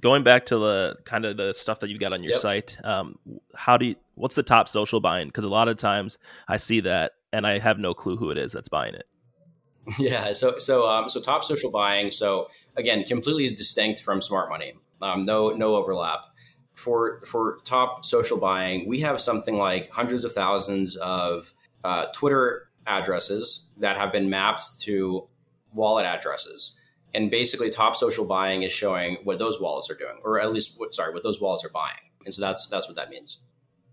[0.00, 2.40] Going back to the kind of the stuff that you got on your Yep.
[2.40, 3.18] site, um,
[3.54, 3.96] how do you?
[4.14, 5.28] What's the top social buying?
[5.28, 8.38] Because a lot of times I see that and I have no clue who it
[8.38, 9.06] is that's buying it.
[9.98, 12.10] yeah, so so um, so top social buying.
[12.10, 14.74] So again, completely distinct from smart money.
[15.00, 16.26] Um, no no overlap.
[16.74, 21.52] For for top social buying, we have something like hundreds of thousands of
[21.84, 25.26] uh, Twitter addresses that have been mapped to
[25.72, 26.76] wallet addresses.
[27.14, 30.74] And basically, top social buying is showing what those wallets are doing, or at least,
[30.78, 31.94] what, sorry, what those wallets are buying.
[32.24, 33.42] And so that's that's what that means.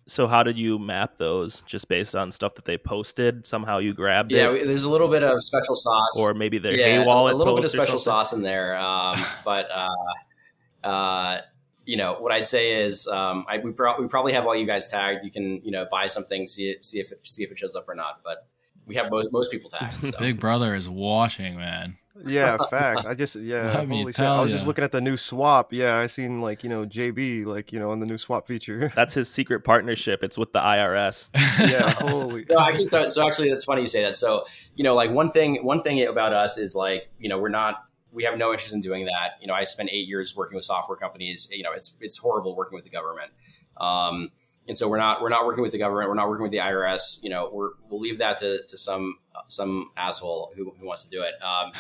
[0.10, 1.62] So how did you map those?
[1.62, 3.45] Just based on stuff that they posted?
[3.45, 6.58] Somehow you grabbed Yeah, it, we, there's a little bit of special sauce, or maybe
[6.58, 8.75] their yeah, Hey Wallet a little bit of special sauce in there.
[8.77, 11.41] Um, but uh, uh,
[11.86, 14.65] you know what I'd say is um, I, we, pro- we probably have all you
[14.65, 15.23] guys tagged.
[15.23, 17.75] You can you know buy something, see it, see if it, see if it shows
[17.75, 18.21] up or not.
[18.23, 18.47] But
[18.88, 19.93] we have most, most people tagged.
[20.01, 20.17] So.
[20.17, 21.97] Big Brother is watching, man.
[22.25, 23.05] Yeah, facts.
[23.05, 24.21] I just yeah, Let me holy shit.
[24.21, 25.73] I tell was just looking at the new swap.
[25.73, 28.91] Yeah, I seen like you know JB like you know on the new swap feature.
[28.95, 30.23] That's his secret partnership.
[30.23, 31.29] It's with the IRS.
[31.71, 32.45] yeah, holy.
[32.49, 34.15] no, actually, so, so actually, that's funny you say that.
[34.15, 37.49] So, you know, like one thing, one thing about us is like, you know, we're
[37.49, 39.34] not, we have no interest in doing that.
[39.41, 41.47] You know, I spent eight years working with software companies.
[41.51, 43.32] You know, it's it's horrible working with the government,
[43.77, 44.32] um,
[44.69, 46.08] and so we're not we're not working with the government.
[46.10, 47.17] We're not working with the IRS.
[47.23, 49.15] You know, we're we'll leave that to, to some
[49.47, 51.34] some asshole who, who wants to do it.
[51.43, 51.71] Um,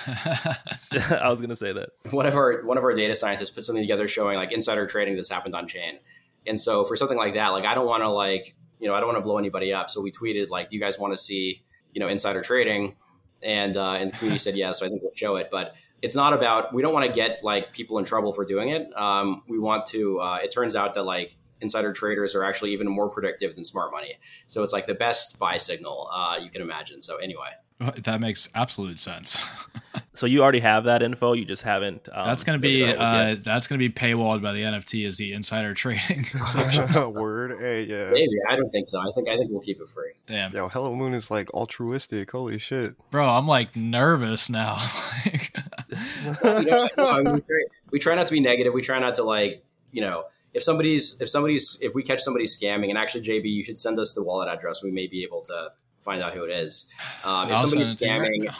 [1.21, 1.89] I was gonna say that.
[2.09, 5.15] one of our one of our data scientists put something together showing like insider trading
[5.15, 5.99] that's happened on chain.
[6.47, 8.99] And so for something like that, like I don't want to like you know I
[8.99, 9.91] don't want to blow anybody up.
[9.91, 12.95] So we tweeted like, do you guys want to see you know insider trading?
[13.43, 14.79] And uh, and the community said yes.
[14.79, 17.43] So I think we'll show it, but it's not about we don't want to get
[17.43, 18.89] like people in trouble for doing it.
[18.97, 20.19] Um, we want to.
[20.19, 23.91] Uh, it turns out that like insider traders are actually even more predictive than smart
[23.91, 24.15] money.
[24.47, 27.01] So it's like the best buy signal uh, you can imagine.
[27.01, 27.49] So anyway.
[27.79, 29.39] that makes absolute sense.
[30.19, 31.31] So you already have that info.
[31.31, 32.09] You just haven't.
[32.11, 35.31] Um, that's gonna be that's uh, that's gonna be paywalled by the NFT as the
[35.31, 36.91] insider trading section.
[37.13, 37.57] Word.
[37.57, 38.09] Hey, yeah.
[38.11, 38.99] Maybe I don't think so.
[38.99, 40.11] I think I think we'll keep it free.
[40.27, 42.31] Damn, Yo, Hello Moon is like altruistic.
[42.31, 42.95] Holy shit.
[43.11, 44.85] bro, I'm like nervous now.
[45.25, 45.55] like,
[45.89, 48.73] you know, no, I mean, we, try, we try not to be negative.
[48.73, 52.45] We try not to like, you know, if somebody's if somebody's if we catch somebody
[52.45, 54.83] scamming, and actually, JB, you should send us the wallet address.
[54.83, 56.87] We may be able to find out who it is.
[57.23, 58.55] Um, if somebody's send it to you right scamming,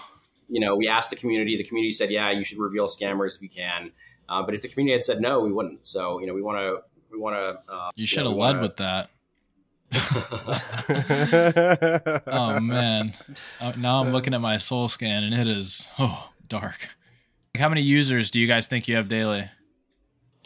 [0.49, 1.57] you know, we asked the community.
[1.57, 3.91] The community said, "Yeah, you should reveal scammers if you can."
[4.27, 5.87] Uh, but if the community had said no, we wouldn't.
[5.87, 7.71] So you know, we want to we want to.
[7.71, 9.09] Uh, you should have led wanna- with that.
[12.27, 13.13] Oh man,
[13.59, 16.87] Uh, now I'm looking at my Solscan and it is oh dark.
[17.55, 19.45] Like, How many users do you guys think you have daily?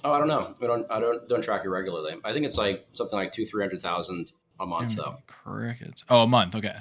[0.04, 0.56] Oh, I don't know.
[0.62, 0.86] I don't.
[0.92, 1.28] I don't.
[1.30, 2.16] Don't track it regularly.
[2.24, 5.18] I think it's like something like two, three hundred thousand a month, though.
[5.28, 6.04] Crickets.
[6.10, 6.56] Oh, a month.
[6.56, 6.76] Okay.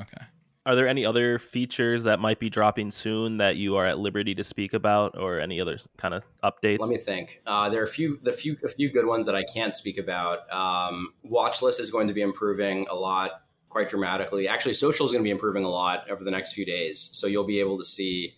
[0.00, 0.24] Okay.
[0.66, 4.34] Are there any other features that might be dropping soon that you are at liberty
[4.34, 6.80] to speak about, or any other kind of updates?
[6.80, 7.40] Let me think.
[7.46, 9.98] Uh, there are a few, the few, a few good ones that I can't speak
[9.98, 10.40] about.
[10.52, 14.48] Um, watch list is going to be improving a lot, quite dramatically.
[14.48, 17.08] Actually, social is going to be improving a lot over the next few days.
[17.12, 18.34] So you'll be able to see.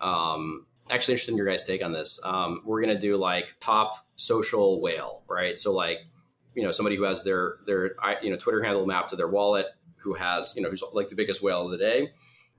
[0.00, 2.20] Um, actually, interested in your guys' take on this.
[2.24, 5.58] Um, we're to do like top social whale, right?
[5.58, 5.98] So like,
[6.54, 9.66] you know, somebody who has their their you know Twitter handle mapped to their wallet,
[9.96, 12.10] who has you know who's like the biggest whale of the day.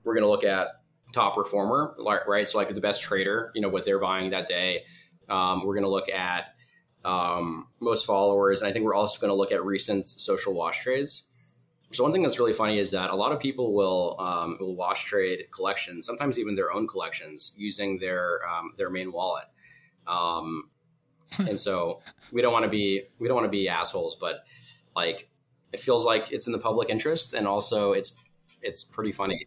[0.04, 0.68] We're to look at
[1.12, 1.94] top performer,
[2.26, 2.48] right?
[2.48, 4.84] So like the best trader, you know, what they're buying that day.
[5.28, 6.54] Um, we're to look at
[7.04, 11.24] um, most followers, and I think we're also to look at recent social wash trades.
[11.90, 14.76] So one thing that's really funny is that a lot of people will um, will
[14.76, 19.44] wash trade collections, sometimes even their own collections, using their um, their main wallet.
[20.06, 20.68] Um,
[21.38, 22.00] and so
[22.32, 24.44] we don't want to be we don't want to be assholes, but
[24.94, 25.28] like
[25.72, 28.14] it feels like it's in the public interest, and also it's
[28.62, 29.46] it's pretty funny.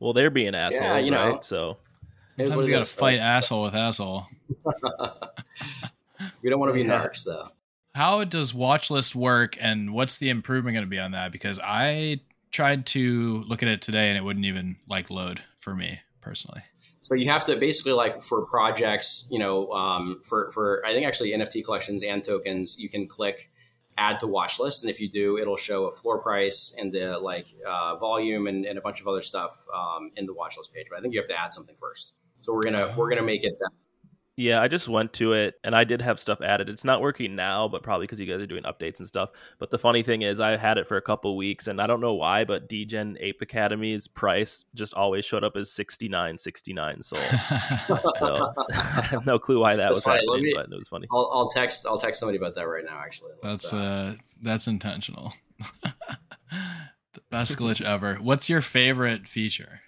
[0.00, 1.32] well, they're being assholes, yeah, you know.
[1.32, 1.44] right?
[1.44, 1.78] So
[2.36, 4.26] Sometimes you gotta fight asshole with asshole.
[6.42, 7.04] we don't want to be Yeah.
[7.04, 7.46] narcs, though.
[7.94, 11.30] How does watch list work and what's the improvement going to be on that?
[11.30, 15.76] Because I tried to look at it today and it wouldn't even like load for
[15.76, 16.62] me personally.
[17.02, 21.06] So you have to basically like for projects, you know, um, for for I think
[21.06, 23.52] actually NFT collections and tokens, you can click
[23.96, 27.18] add to watch list, and if you do, it'll show a floor price and the
[27.18, 30.74] like uh, volume and, and a bunch of other stuff um, in the watch list
[30.74, 30.86] page.
[30.90, 32.14] But I think you have to add something first.
[32.40, 33.70] So we're gonna we're gonna make it that
[34.36, 36.68] Yeah, I just went to it and I did have stuff added.
[36.68, 39.30] It's not working now, but probably because you guys are doing updates and stuff.
[39.60, 42.00] But the funny thing is, I had it for a couple weeks and I don't
[42.00, 46.72] know why, but Degen Ape Academy's price just always showed up as sixty nine sixty
[46.72, 47.22] nine sold.
[48.16, 50.20] so I have no clue why that That's was funny.
[50.26, 51.06] happening, me- but it was funny.
[51.12, 52.98] I'll, I'll text I'll text somebody about that right now.
[52.98, 55.32] Actually, Let's, that's uh that's intentional.
[55.82, 58.16] the best glitch ever.
[58.16, 59.80] What's your favorite feature?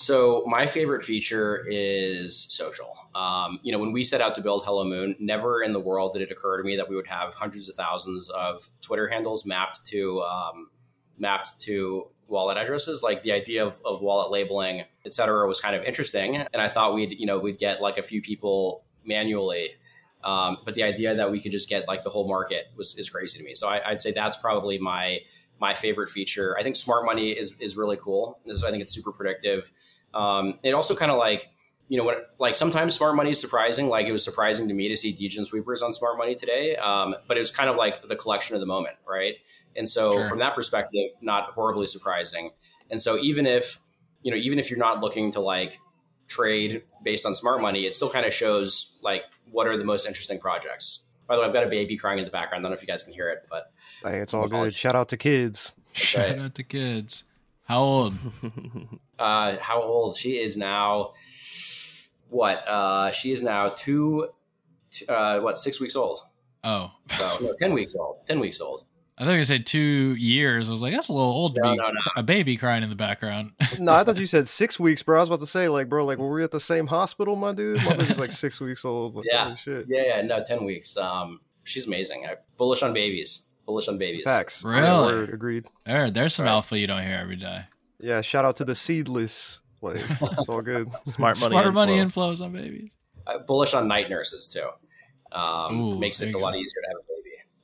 [0.00, 2.96] So my favorite feature is social.
[3.16, 6.12] Um, you know, when we set out to build Hello Moon, never in the world
[6.12, 9.44] did it occur to me that we would have hundreds of thousands of Twitter handles
[9.44, 10.70] mapped to um,
[11.18, 13.02] mapped to wallet addresses.
[13.02, 16.68] Like the idea of, of wallet labeling, et cetera, was kind of interesting, and I
[16.68, 19.70] thought we'd you know we'd get like a few people manually.
[20.22, 23.10] Um, but the idea that we could just get like the whole market was is
[23.10, 23.56] crazy to me.
[23.56, 25.18] So I, I'd say that's probably my
[25.60, 26.56] my favorite feature.
[26.58, 28.38] I think smart money is is really cool.
[28.44, 29.70] This- I think it's super predictive.
[30.14, 31.48] Um, it also kind of like
[31.88, 33.88] you know what like sometimes smart money is surprising.
[33.88, 36.76] Like it was surprising to me to see Degen sweepers on smart money today.
[36.76, 39.36] Um, but it was kind of like the collection of the moment, right?
[39.76, 40.26] And so Sure.
[40.26, 42.50] from that perspective, not horribly surprising.
[42.90, 43.80] And so even if
[44.22, 45.78] you know even if you're not looking to like
[46.26, 50.06] trade based on smart money, it still kind of shows like what are the most
[50.06, 51.00] interesting projects.
[51.28, 52.62] By the way, I've got a baby crying in the background.
[52.62, 53.70] I don't know if you guys can hear it, but
[54.02, 54.74] Hey, it's all good.
[54.74, 55.74] Shout out to kids.
[55.92, 56.38] Shout right.
[56.38, 57.24] out to kids.
[57.64, 58.14] How old?
[59.18, 61.12] uh, how old she is now?
[62.30, 62.66] What?
[62.66, 64.28] Uh, she is now two.
[64.90, 65.58] t- Uh, what?
[65.58, 66.20] Six weeks old.
[66.64, 68.26] Oh, So no, ten weeks old.
[68.26, 68.84] Ten weeks old.
[69.20, 70.68] I thought you said two years.
[70.68, 72.00] I was like, that's a little old to No, be no, no.
[72.16, 73.52] a baby crying in the background.
[73.78, 75.18] No, I thought you said six weeks, bro.
[75.18, 77.52] I was about to say, like, bro, like, were we at the same hospital, my
[77.52, 77.82] dude?
[77.84, 79.16] My baby's like six weeks old.
[79.16, 79.44] Like, Yeah.
[79.44, 79.86] holy shit.
[79.88, 80.22] Yeah, yeah.
[80.22, 80.96] No, ten weeks.
[80.96, 82.26] Um, she's amazing.
[82.26, 83.46] I, bullish on babies.
[83.66, 84.24] Bullish on babies.
[84.24, 84.64] Facts.
[84.64, 84.80] Really?
[84.82, 85.34] Yeah, word.
[85.34, 85.66] Agreed.
[85.84, 86.52] there, there's some Right.
[86.52, 87.62] alpha you don't hear every day.
[88.00, 89.60] Yeah, shout out to the seedless.
[89.82, 89.96] Like,
[90.38, 90.90] it's all good.
[91.06, 91.50] Smart money.
[91.52, 92.90] Smart money inflows on babies.
[93.26, 94.68] Uh, bullish on night nurses too.
[95.36, 96.58] Um, Ooh, makes it you a lot go.
[96.58, 97.17] easier to have a baby.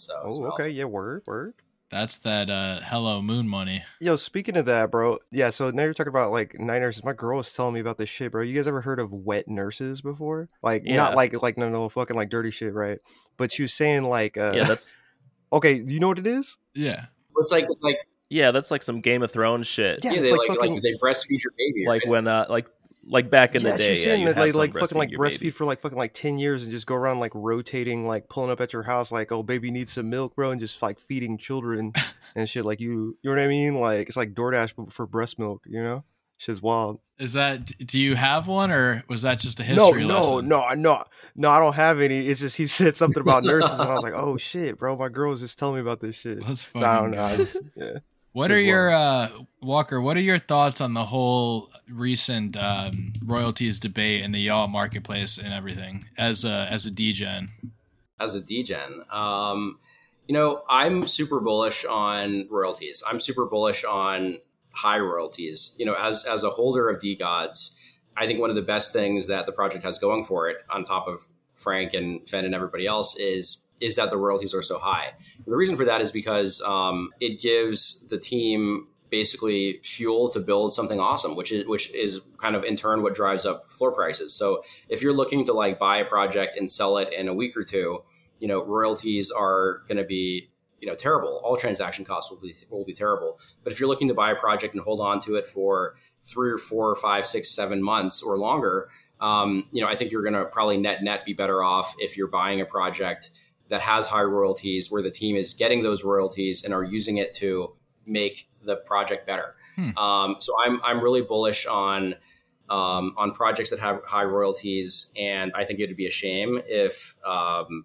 [0.05, 0.53] So Oh, smell.
[0.53, 0.69] okay.
[0.69, 1.55] Yeah, word, word.
[1.91, 3.85] That's that uh hello moon money.
[4.01, 5.19] Yo, speaking of that, bro.
[5.31, 7.05] Yeah, so now you're talking about like night nurses.
[7.05, 8.43] My girl was telling me about this shit, bro.
[8.43, 10.49] You guys ever heard of wet nurses before?
[10.63, 10.97] Like, Yeah.
[10.97, 12.99] not like like no no fucking like dirty shit, right?
[13.37, 14.97] But she was saying like, uh, Yeah, that's
[15.53, 15.75] okay.
[15.87, 16.57] You know what it is?
[16.75, 17.07] Yeah.
[17.37, 17.99] It's like it's like
[18.31, 20.01] yeah, that's like some Game of Thrones shit.
[20.03, 21.85] Yeah, yeah, it's they like like, fucking- like they breastfeed your baby.
[21.87, 22.11] Like right?
[22.11, 22.67] when uh like
[23.07, 24.89] like back in yeah, the she day, was yeah, saying you'd that have like like
[24.89, 25.51] someone fucking like breastfeed baby.
[25.51, 28.61] for like fucking like ten years and just go around like rotating, like pulling up
[28.61, 31.93] at your house, like oh baby needs some milk, bro, and just like feeding children
[32.37, 32.65] and shit.
[32.65, 33.75] Like you, you know what I mean?
[33.77, 36.05] Like it's like DoorDash but for breast milk, you know?
[36.37, 36.99] Shit's wild.
[37.19, 40.49] Is that do you have one or was that just a No, history no, lesson?
[40.49, 41.05] no, no,
[41.37, 41.49] no.
[41.51, 42.27] I don't have any.
[42.27, 44.97] It's just he said something about nurses, and I was like, oh shit, bro.
[44.97, 46.41] My girl was just telling me about this shit.
[46.47, 47.19] Let's So I don't know.
[47.19, 47.99] I just, yeah.
[48.35, 49.29] What Says are your uh
[49.63, 54.69] Walker, what are your thoughts on the whole recent um royalties debate in the Yawww
[54.69, 57.49] marketplace and everything as a as a DGen?
[58.21, 59.13] as a DGen.
[59.13, 59.79] Um,
[60.27, 63.03] you know, I'm super bullish on royalties.
[63.07, 64.39] I'm super bullish on
[64.71, 65.75] high royalties.
[65.79, 67.73] You know, as as a holder of DeGods,
[68.17, 70.85] I think one of the best things that the project has going for it, on
[70.85, 74.79] top of Frank and Fen and everybody else, is is that the royalties are so
[74.79, 75.13] high.
[75.47, 80.75] The reason for that is because um, it gives the team basically fuel to build
[80.75, 84.35] something awesome, which is which is kind of in turn what drives up floor prices.
[84.35, 87.57] So if you're looking to like buy a project and sell it in a week
[87.57, 88.03] or two,
[88.41, 91.41] you know royalties are going to be you know terrible.
[91.45, 93.39] All transaction costs will be will be terrible.
[93.63, 96.51] But if you're looking to buy a project and hold on to it for three
[96.51, 98.89] or four or five, six, seven months or longer,
[99.21, 102.17] um, you know I think you're going to probably net net be better off if
[102.17, 103.31] you're buying a project
[103.69, 107.35] that has high royalties where the team is getting those royalties and are using it
[107.35, 107.75] to
[108.07, 109.55] make the project better.
[109.77, 109.97] Hmm.
[109.97, 112.15] Um, so I'm I'm really bullish on
[112.71, 117.17] um, on projects that have high royalties, and I think it'd be a shame if
[117.25, 117.85] um,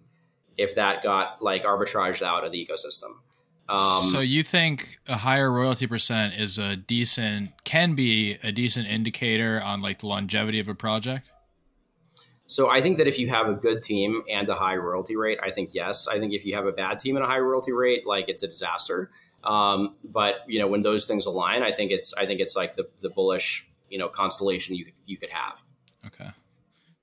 [0.56, 3.16] if that got like arbitraged out of the ecosystem.
[3.68, 8.88] Um, so you think a higher royalty percent is a decent can be a decent
[8.88, 11.30] indicator on like the longevity of a project?
[12.50, 15.38] So I think that if you have a good team and a high royalty rate,
[15.40, 16.08] I think yes.
[16.08, 18.42] I think if you have a bad team and a high royalty rate, like it's
[18.42, 19.12] a disaster.
[19.44, 22.74] Um, but you know, when those things align, I think it's I think it's like
[22.74, 25.62] the the bullish you know constellation you you could have.
[26.04, 26.28] Okay.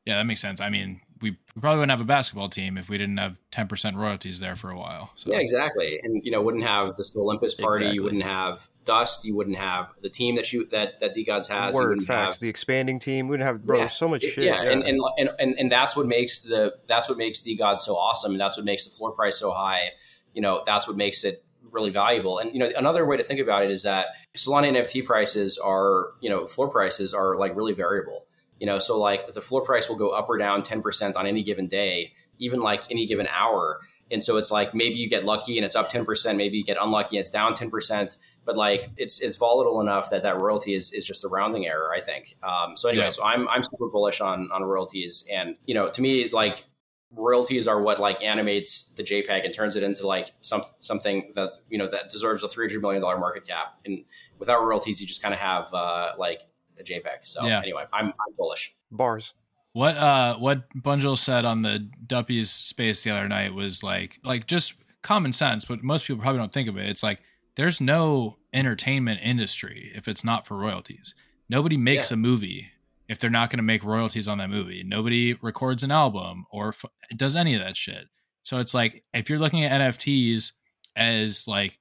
[0.06, 0.60] Yeah, that makes sense.
[0.60, 3.96] I mean, we, we probably wouldn't have a basketball team if we didn't have 10%
[3.96, 5.12] royalties there for a while.
[5.16, 6.00] So Yeah, exactly.
[6.04, 7.86] And you know, wouldn't have this Olympus party.
[7.86, 7.96] Exactly.
[7.96, 9.26] You wouldn't have Dust.
[9.26, 11.74] You wouldn't have the team that you that that DeGods has.
[11.74, 12.36] you Word wouldn't facts.
[12.36, 13.28] have the expanding team.
[13.28, 13.80] We didn't have bro.
[13.80, 13.88] Yeah.
[13.88, 14.46] So much shit.
[14.46, 17.96] Yeah, And, and and and and that's what makes the that's what makes DeGod so
[17.96, 19.92] awesome, and that's what makes the floor price so high.
[20.34, 22.40] You know, that's what makes it really valuable.
[22.40, 26.12] And you know, another way to think about it is that Solana NFT prices are
[26.22, 28.26] you know floor prices are like really variable.
[28.60, 31.44] You know, so like the floor price will go up or down 10% on any
[31.44, 33.82] given day, even like any given hour.
[34.10, 36.78] And so it's like maybe you get lucky and it's up 10%, maybe you get
[36.80, 40.94] unlucky and it's down 10%, but like it's it's volatile enough that that royalty is,
[40.94, 42.38] is just a rounding error, I think.
[42.42, 43.10] Um, so anyway, yeah.
[43.10, 46.64] so I'm I'm super bullish on on royalties and you know, to me like
[47.12, 51.52] royalties are what like animates the JPEG and turns it into like some something that
[51.70, 53.80] you know that deserves a 300 million dollar market cap.
[53.86, 54.04] And
[54.40, 56.42] without royalties, you just kind of have uh, like
[56.80, 57.20] a JPEG.
[57.24, 57.60] So yeah.
[57.60, 58.76] anyway, I'm, I'm bullish.
[58.92, 59.34] Bars.
[59.74, 64.48] What uh what Bunjil said on the Duppy's space the other night was like like
[64.48, 64.74] just
[65.04, 66.90] common sense, but most people probably don't think of it.
[66.90, 67.20] It's like
[67.56, 71.14] there's no entertainment industry if it's not for royalties.
[71.50, 72.16] Nobody makes yeah.
[72.16, 72.72] a movie
[73.08, 74.84] if they're not going to make royalties on that movie.
[74.84, 78.06] Nobody records an album or f- does any of that shit.
[78.44, 80.54] So it's like if you're looking at NFTs
[80.96, 81.80] as like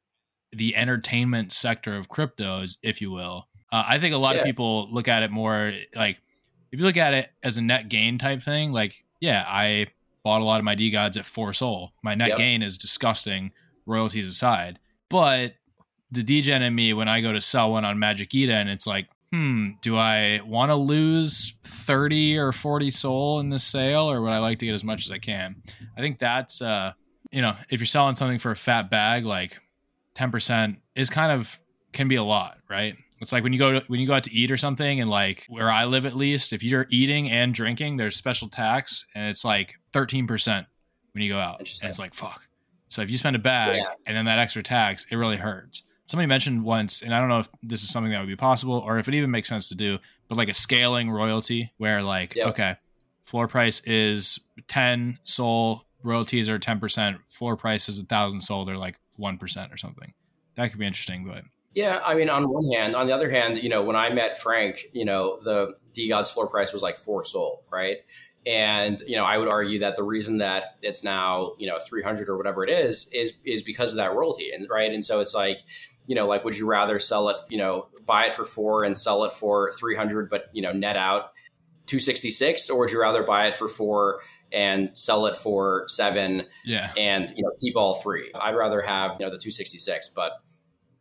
[0.53, 4.43] the entertainment sector of cryptos, if you will, uh, I think a lot yeah.
[4.43, 6.19] of people look at it more like
[6.73, 9.87] if you look at it as a net gain type thing, like, yeah, I
[10.23, 11.93] bought a lot of my DeGods at four SOL.
[12.03, 12.39] My net yep.
[12.39, 13.53] gain is disgusting,
[13.87, 14.79] royalties aside.
[15.09, 15.55] But
[16.11, 19.09] the degen in me, when I go to sell one on Magic Eden, it's like,
[19.33, 24.33] hmm, do I want to lose 30 or 40 SOL in this sale or would
[24.33, 25.63] I like to get as much as I can?
[25.97, 26.93] I think that's, uh,
[27.31, 29.59] you know, if you're selling something for a fat bag, like
[30.15, 31.59] 10% is kind of
[31.93, 32.97] can be a lot, right?
[33.21, 35.09] It's like when you go to, when you go out to eat or something, and
[35.09, 39.29] like where I live at least, if you're eating and drinking, there's special tax, and
[39.29, 40.67] it's like thirteen percent
[41.13, 42.43] when you go out, and it's like fuck.
[42.89, 43.93] So if you spend a bag yeah.
[44.07, 45.83] and then that extra tax, it really hurts.
[46.07, 48.79] Somebody mentioned once, and I don't know if this is something that would be possible
[48.79, 49.99] or if it even makes sense to do,
[50.29, 52.49] but like a scaling royalty where like yep.
[52.49, 52.77] okay,
[53.25, 54.39] floor price is
[54.69, 59.39] ten SOL, royalties are ten percent, floor price is a thousand SOL, they're like one
[59.39, 60.13] percent or something.
[60.55, 61.43] That could be interesting, but
[61.77, 64.41] yeah, I mean, on one hand, on the other hand, you know, when I met
[64.41, 67.99] Frank, you know, the DeGod's floor price was like four SOL, right?
[68.47, 72.31] And you know, I would argue that the reason that it's now you know 300
[72.31, 74.91] or whatever it is is is because of that royalty, and right.
[74.91, 75.59] And so it's like,
[76.07, 78.97] you know, like would you rather sell it, you know, buy it for four and
[78.97, 81.33] sell it for 300, but you know, net out
[81.89, 86.91] 266, or would you rather buy it for four and sell it for seven, yeah,
[86.97, 88.31] and you know, keep all three?
[88.35, 90.33] I'd rather have you know the 266, but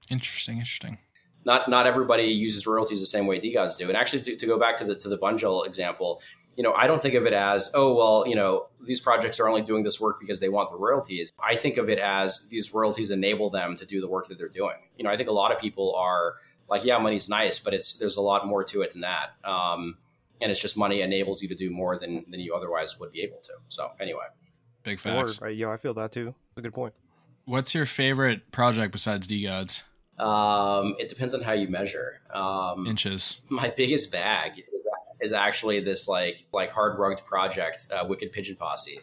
[0.10, 0.98] Interesting, interesting.
[1.46, 3.88] Not not everybody uses royalties the same way DeGods do.
[3.88, 6.22] And actually, to, to go back to the to the Bunjil example,
[6.56, 9.48] you know, I don't think of it as, oh, well, you know, these projects are
[9.48, 11.32] only doing this work because they want the royalties.
[11.40, 14.48] I think of it as these royalties enable them to do the work that they're
[14.48, 14.76] doing.
[14.98, 16.36] You know, I think a lot of people are
[16.70, 19.32] like, yeah, money's nice, but it's there's a lot more to it than that.
[19.44, 19.98] Um,
[20.42, 23.22] and it's just money enables you to do more than than you otherwise would be
[23.22, 23.54] able to.
[23.68, 24.26] So anyway,
[24.84, 25.42] big facts.
[25.42, 26.26] Right, yeah, I feel that too.
[26.26, 26.94] That's a good point.
[27.46, 29.84] What's your favorite project besides DeGods?
[30.18, 32.22] Um, it depends on how you measure.
[32.34, 33.42] Um, Inches.
[33.50, 34.64] My biggest bag
[35.22, 39.00] is actually this like like hard rugged project, uh, Wicked Pigeon Posse.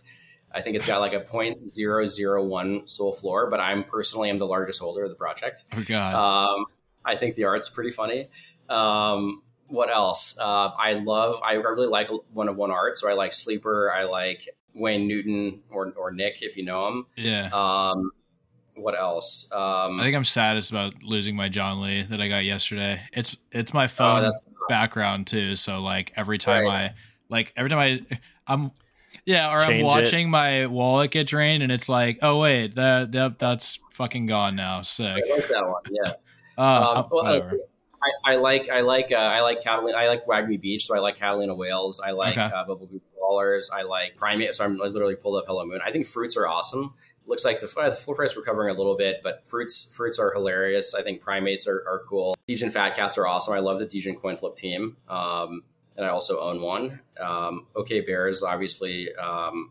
[0.55, 4.31] I think it's got like a point zero zero one SOL floor, but I'm personally
[4.31, 5.65] am the largest holder of the project.
[5.73, 6.15] Oh god.
[6.15, 6.67] Um,
[7.05, 8.27] I think the art's pretty funny.
[8.69, 10.39] Um, what else?
[10.39, 11.41] Uh, I love.
[11.43, 12.99] I really like one of one art.
[12.99, 13.91] So I like Sleeper.
[13.91, 17.07] I like Wayne Newton or or Nick if you know him.
[17.17, 17.49] Yeah.
[17.53, 18.11] Um,
[18.75, 19.49] what else?
[19.53, 23.01] Um, I think I'm saddest about losing my John Lee that I got yesterday.
[23.12, 24.33] It's it's my oh, phone oh,
[24.68, 25.57] background too.
[25.57, 26.91] So like every time right.
[26.91, 26.95] I
[27.29, 28.73] like every time I I'm
[29.25, 30.31] yeah, or Change I'm watching it.
[30.31, 34.83] my wallet get drained and it's like, oh wait, that, that that's fucking gone now.
[34.83, 35.07] Sick.
[35.07, 35.83] I like that one.
[35.91, 36.12] Yeah.
[36.59, 37.41] uh, um, well,
[38.03, 40.99] I, I, like I like uh, I like Catalina I like Wagmi Beach, so I
[40.99, 42.01] like Catalina whales.
[42.01, 42.43] I like okay.
[42.43, 43.66] uh, Bubblegoose Ballers.
[43.73, 44.57] I like Primate.
[44.57, 45.81] So I'm I literally pulled up Hello Moon.
[45.85, 46.95] I think fruits are awesome
[47.27, 50.95] looks like the, the full price recovering a little bit, but fruits fruits are hilarious.
[50.95, 52.37] I think primates are, are cool.
[52.47, 53.55] Degen Fat Cats are awesome.
[53.55, 55.62] I love the Degen coin flip team, um,
[55.97, 57.01] and I also own one.
[57.20, 59.70] Um, OK Bears obviously um,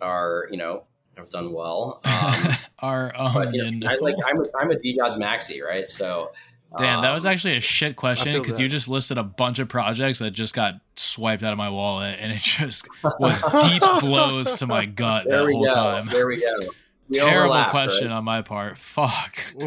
[0.00, 0.84] are you know
[1.16, 2.00] have done well.
[2.04, 2.34] Um,
[2.80, 5.90] are um, you know, I like I'm a, I'm a DeGods maxi, right?
[5.90, 6.32] So
[6.78, 9.68] Dan, that was um, actually a shit question because you just listed a bunch of
[9.68, 12.86] projects that just got swiped out of my wallet, and it just
[13.18, 15.74] was deep blows to my gut there that whole go.
[15.74, 16.06] time.
[16.06, 16.68] There we go.
[17.08, 18.16] We Terrible question right?
[18.16, 18.78] on my part.
[18.78, 19.42] Fuck.
[19.58, 19.66] All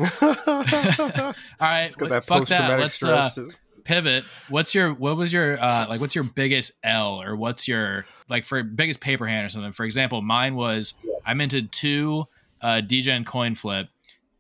[1.60, 2.80] right, that fuck that.
[2.80, 3.30] Let's uh,
[3.84, 4.24] pivot.
[4.48, 6.00] What's your what was your uh, like?
[6.00, 9.74] What's your biggest L or what's your like for biggest paper hand or something?
[9.74, 10.94] For example, mine was
[11.26, 12.26] I minted two
[12.62, 13.90] uh, Degen coin flip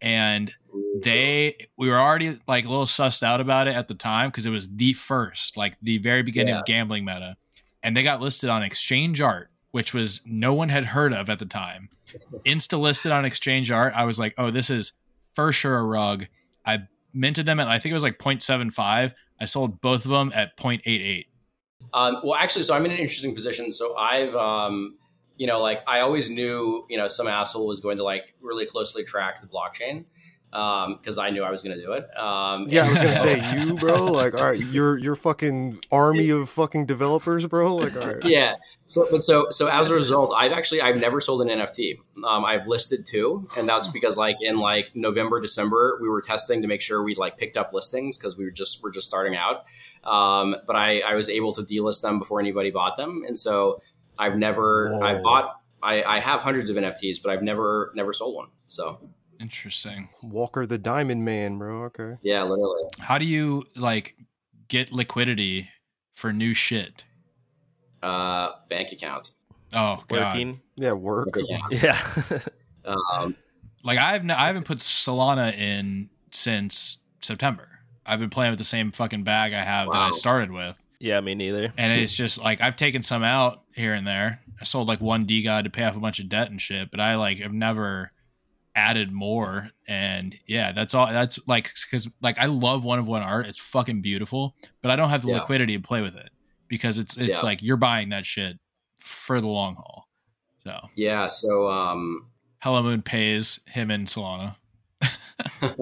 [0.01, 0.53] and
[1.01, 4.45] they we were already like a little sussed out about it at the time because
[4.45, 6.59] it was the first, like the very beginning yeah.
[6.61, 7.35] of gambling meta,
[7.81, 11.39] and they got listed on Exchange Art, which was no one had heard of at
[11.39, 11.89] the time.
[12.45, 14.93] Insta listed on Exchange Art, I was like, oh, this is
[15.33, 16.27] for sure a rug.
[16.65, 19.13] I minted them at I think it was like 0.75.
[19.39, 21.25] I sold both of them at 0.88.
[21.93, 23.71] Um, well, actually, so I'm in an interesting position.
[23.71, 24.95] So I've, um,
[25.37, 28.65] you know, like I always knew, you know, some asshole was going to like really
[28.65, 30.05] closely track the blockchain
[30.53, 32.05] because um, I knew I was going to do it.
[32.15, 34.05] Um, Yeah, I was gonna say you, bro.
[34.05, 37.75] Like, all right, you're you're fucking army of fucking developers, bro.
[37.75, 38.23] Like, all right.
[38.23, 38.55] yeah.
[38.85, 41.97] So, but so, so as a result, I've actually I've never sold an NFT.
[42.23, 46.61] Um, I've listed two, and that's because like in like November, December, we were testing
[46.61, 49.35] to make sure we like picked up listings because we were just we're just starting
[49.35, 49.65] out.
[50.03, 53.81] Um, but I I was able to delist them before anybody bought them, and so
[54.19, 58.35] I've never I bought I, I have hundreds of NFTs, but I've never never sold
[58.35, 58.49] one.
[58.67, 58.99] So
[59.43, 60.07] Interesting.
[60.23, 61.83] Walker the Diamond Man, bro.
[61.83, 62.15] Okay.
[62.23, 62.85] yeah, literally.
[62.99, 64.15] How do you like
[64.69, 65.69] get liquidity
[66.13, 67.03] for new shit?
[68.01, 69.31] Uh, bank account.
[69.73, 70.33] Oh god.
[70.35, 70.61] Working.
[70.77, 71.37] Yeah, work.
[71.37, 71.59] Yeah.
[71.69, 72.39] Yeah.
[72.85, 73.37] Um,
[73.83, 77.69] Like I've n- I haven't put Solana in since September.
[78.05, 80.83] I've been playing with the same fucking bag I have that I started with.
[80.99, 81.71] yeah, me neither.
[81.77, 84.41] And it's just like I've taken some out here and there.
[84.59, 86.99] I sold like one DeGod to pay off a bunch of debt and shit, but
[86.99, 88.11] I like have never
[88.75, 89.69] added more.
[89.87, 91.07] And yeah, that's all.
[91.07, 93.45] That's like because like I love one of one art.
[93.47, 95.39] It's fucking beautiful, but I don't have the Yeah.
[95.39, 96.29] liquidity to play with it
[96.67, 97.45] because it's it's Yeah.
[97.45, 98.59] like you're buying that shit
[98.99, 100.07] for the long haul.
[100.63, 101.27] So yeah.
[101.27, 102.27] So um,
[102.59, 104.55] Hello Moon pays him and Solana.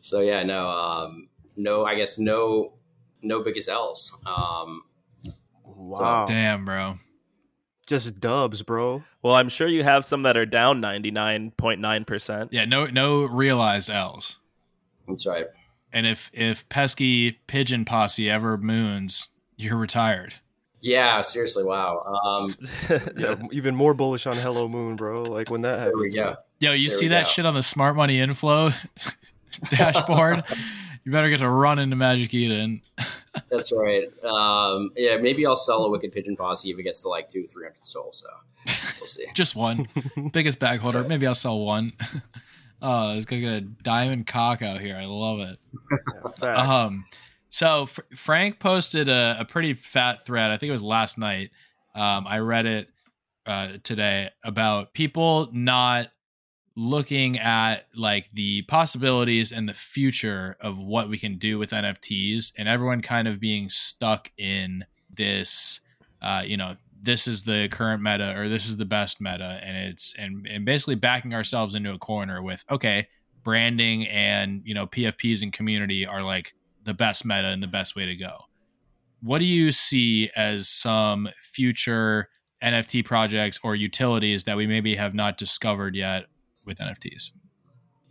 [0.00, 1.84] so yeah, no, um, no.
[1.84, 2.74] I guess no,
[3.22, 4.16] no biggest L's.
[4.26, 4.82] Um,
[5.78, 6.24] Wow.
[6.26, 6.98] Damn, bro.
[7.86, 9.04] Just dubs, bro.
[9.22, 12.48] Well, I'm sure you have some that are down 99.9%.
[12.50, 14.38] Yeah, no no realized L's.
[15.08, 15.46] that's right.
[15.92, 20.34] And if if pesky pigeon posse ever moons, you're retired.
[20.80, 21.64] Yeah, seriously.
[21.64, 22.02] Wow.
[22.24, 22.56] Um,
[23.16, 25.22] Yeah, even more bullish on Hello Moon, bro.
[25.22, 26.14] Like when that there we happens.
[26.14, 26.36] go.
[26.58, 27.28] Yo, you There see that go.
[27.30, 28.72] shit on the smart money inflow
[29.70, 30.44] dashboard?
[31.06, 32.82] you better get to run into Magic Eden.
[33.48, 34.10] That's right.
[34.24, 37.46] Um, yeah, maybe I'll sell a Wicked Pigeon Posse if it gets to like two,
[37.46, 38.16] three hundred SOLs.
[38.16, 38.26] So
[38.98, 39.26] we'll see.
[39.34, 39.86] Just one.
[40.32, 41.04] Biggest bag holder.
[41.04, 41.92] Maybe I'll sell one.
[42.82, 44.96] Oh, this guy's got a diamond cock out here.
[44.96, 45.58] I love it.
[46.42, 46.56] Yeah.
[46.56, 47.04] Um,
[47.50, 50.50] so Fr- Frank posted a, a pretty fat thread.
[50.50, 51.50] I think it was last night.
[51.94, 52.88] Um, I read it
[53.46, 56.10] uh, today about people not
[56.76, 62.52] looking at like the possibilities and the future of what we can do with NFTs,
[62.58, 65.80] and everyone kind of being stuck in this.
[66.20, 69.76] Uh, you know, this is the current meta, or this is the best meta, and
[69.76, 73.08] it's and and basically backing ourselves into a corner with okay,
[73.42, 76.54] branding and you know PFPs and community are like
[76.84, 78.38] the best meta and the best way to go.
[79.22, 82.28] What do you see as some future
[82.62, 86.26] NFT projects or utilities that we maybe have not discovered yet
[86.66, 87.30] with NFTs?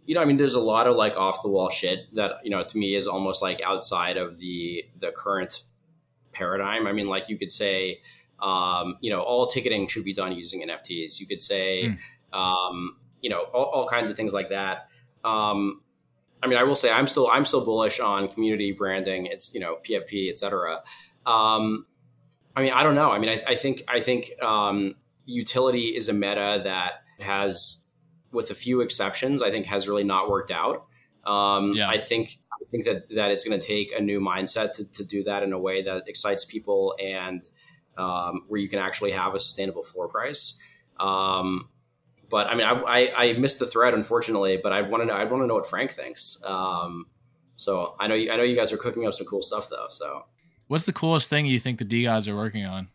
[0.06, 2.49] You know, I mean, there's a lot of like off the wall shit that you
[2.49, 5.64] know to me is almost like outside of the the current
[6.32, 6.88] paradigm.
[6.88, 8.01] I mean, like you could say,
[8.39, 11.20] um, you know, all ticketing should be done using NFTs.
[11.20, 11.97] You could say,
[12.34, 14.89] um, you know, all, all kinds of things like that.
[15.24, 15.82] Um,
[16.43, 19.26] I mean, I will say I'm still I'm still bullish on community branding.
[19.26, 20.84] It's you know PFP, et cetera.
[21.26, 21.88] Um,
[22.56, 23.12] I mean, I don't know.
[23.12, 24.95] I mean, I, I think I think um,
[25.26, 27.80] utility is a meta that has,
[28.36, 30.86] with a few exceptions, I think has really not worked out.
[31.25, 31.89] Um, Yeah.
[31.89, 35.03] I think I think that that it's going to take a new mindset to, to
[35.03, 37.45] do that in a way that excites people and
[37.97, 40.55] um, where you can actually have a sustainable floor price.
[40.99, 41.69] Um,
[42.29, 45.13] but I mean, I, I, I missed the thread unfortunately, but I want to know
[45.13, 46.38] I want to know what Frank thinks.
[46.43, 47.07] Um,
[47.55, 49.88] so I know you, I know you guys are cooking up some cool stuff though.
[49.89, 50.25] So
[50.67, 52.88] What's the coolest thing you think the DeGods are working on?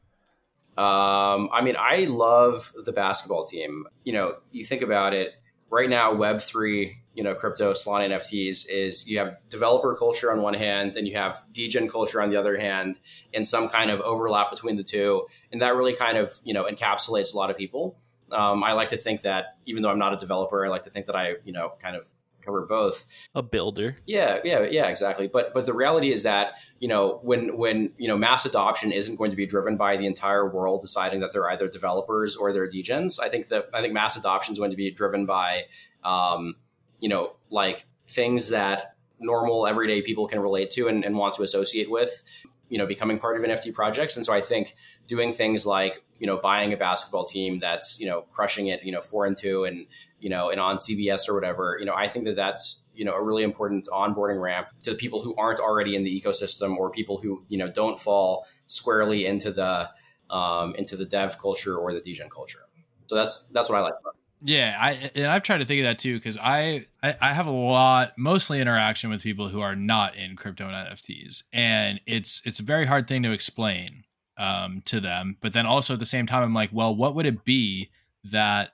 [0.76, 3.86] Um, I mean, I love the basketball team.
[4.04, 5.34] You know, you think about it
[5.70, 10.42] right now, Web three, you know, crypto, Solana NFTs is you have developer culture on
[10.42, 12.98] one hand, then you have degen culture on the other hand,
[13.32, 16.64] and some kind of overlap between the two, and that really kind of you know
[16.64, 17.98] encapsulates a lot of people.
[18.32, 20.90] Um, I like to think that even though I'm not a developer, I like to
[20.90, 22.08] think that I you know kind of
[22.42, 23.04] cover both.
[23.34, 23.96] A builder.
[24.06, 25.28] Yeah, yeah, yeah, exactly.
[25.28, 29.16] But but the reality is that you know when when you know mass adoption isn't
[29.16, 32.68] going to be driven by the entire world deciding that they're either developers or they're
[32.68, 33.20] degens.
[33.20, 35.64] I think that I think mass adoption is going to be driven by
[36.04, 36.56] um,
[37.00, 41.42] you know like things that normal everyday people can relate to and, and want to
[41.42, 42.22] associate with.
[42.68, 44.76] You know, becoming part of NFT projects, and so I think
[45.08, 48.92] doing things like you know buying a basketball team that's you know crushing it, you
[48.92, 49.86] know four and two, and
[50.20, 53.14] you know, and on CBS or whatever, you know, I think that that's, you know,
[53.14, 56.90] a really important onboarding ramp to the people who aren't already in the ecosystem or
[56.90, 59.88] people who, you know, don't fall squarely into the,
[60.30, 62.60] um, into the dev culture or the degen culture.
[63.06, 63.94] So that's, that's what I like.
[64.00, 64.14] About.
[64.42, 67.46] Yeah, I and I've tried to think of that too because I, I I have
[67.46, 72.40] a lot, mostly interaction with people who are not in crypto and NFTs, and it's
[72.46, 74.04] it's a very hard thing to explain
[74.40, 75.36] um, to them.
[75.40, 77.90] But then also at the same time, I'm like, well, what would it be
[78.24, 78.70] that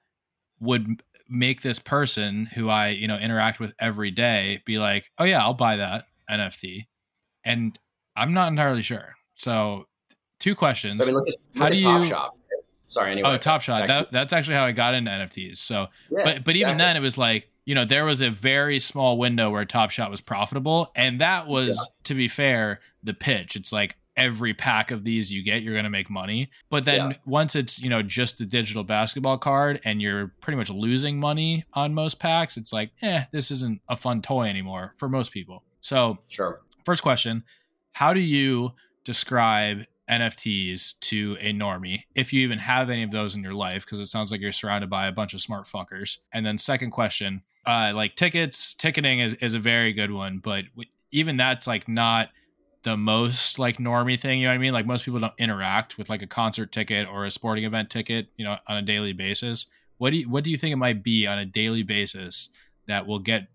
[0.61, 5.25] would make this person who I you know interact with every day be like, oh
[5.25, 6.87] yeah, I'll buy that NFT,
[7.45, 7.79] and
[8.15, 9.17] I'm not entirely sure.
[9.35, 9.87] So,
[10.39, 11.03] two questions.
[11.03, 12.39] I mean, look at, look How do Top you- Shop.
[12.89, 13.31] Sorry, anyway.
[13.31, 13.89] Oh, Top Shot.
[13.89, 15.57] That, that's actually how I got into NFTs.
[15.57, 16.79] So, Yeah, but but even exactly.
[16.79, 20.09] then, it was like you know there was a very small window where Top Shot
[20.09, 23.57] was profitable, and that was, to be fair, the pitch.
[23.57, 26.51] It's like every pack of these you get, you're going to make money.
[26.71, 27.17] But then Yeah.
[27.27, 31.65] once it's you know just the digital basketball card, and you're pretty much losing money
[31.75, 35.63] on most packs, it's like, eh, this isn't a fun toy anymore for most people.
[35.81, 36.61] So Sure.
[36.85, 37.45] First question
[37.93, 38.73] How do you
[39.05, 43.85] describe NFTs to a normie, if you even have any of those in your life?
[43.85, 46.19] Because it sounds like you're surrounded by a bunch of smart fuckers.
[46.33, 50.67] And then, second question uh, like tickets, ticketing is, is a very good one, but
[50.77, 52.29] w- even that's like not
[52.87, 54.39] the most like normie thing.
[54.39, 54.73] You know what I mean?
[54.73, 58.29] Like most people don't interact with like a concert ticket or a sporting event ticket,
[58.37, 59.67] you know, on a daily basis.
[59.99, 62.49] What do you, what do you think it might be on a daily basis
[62.87, 63.49] that will get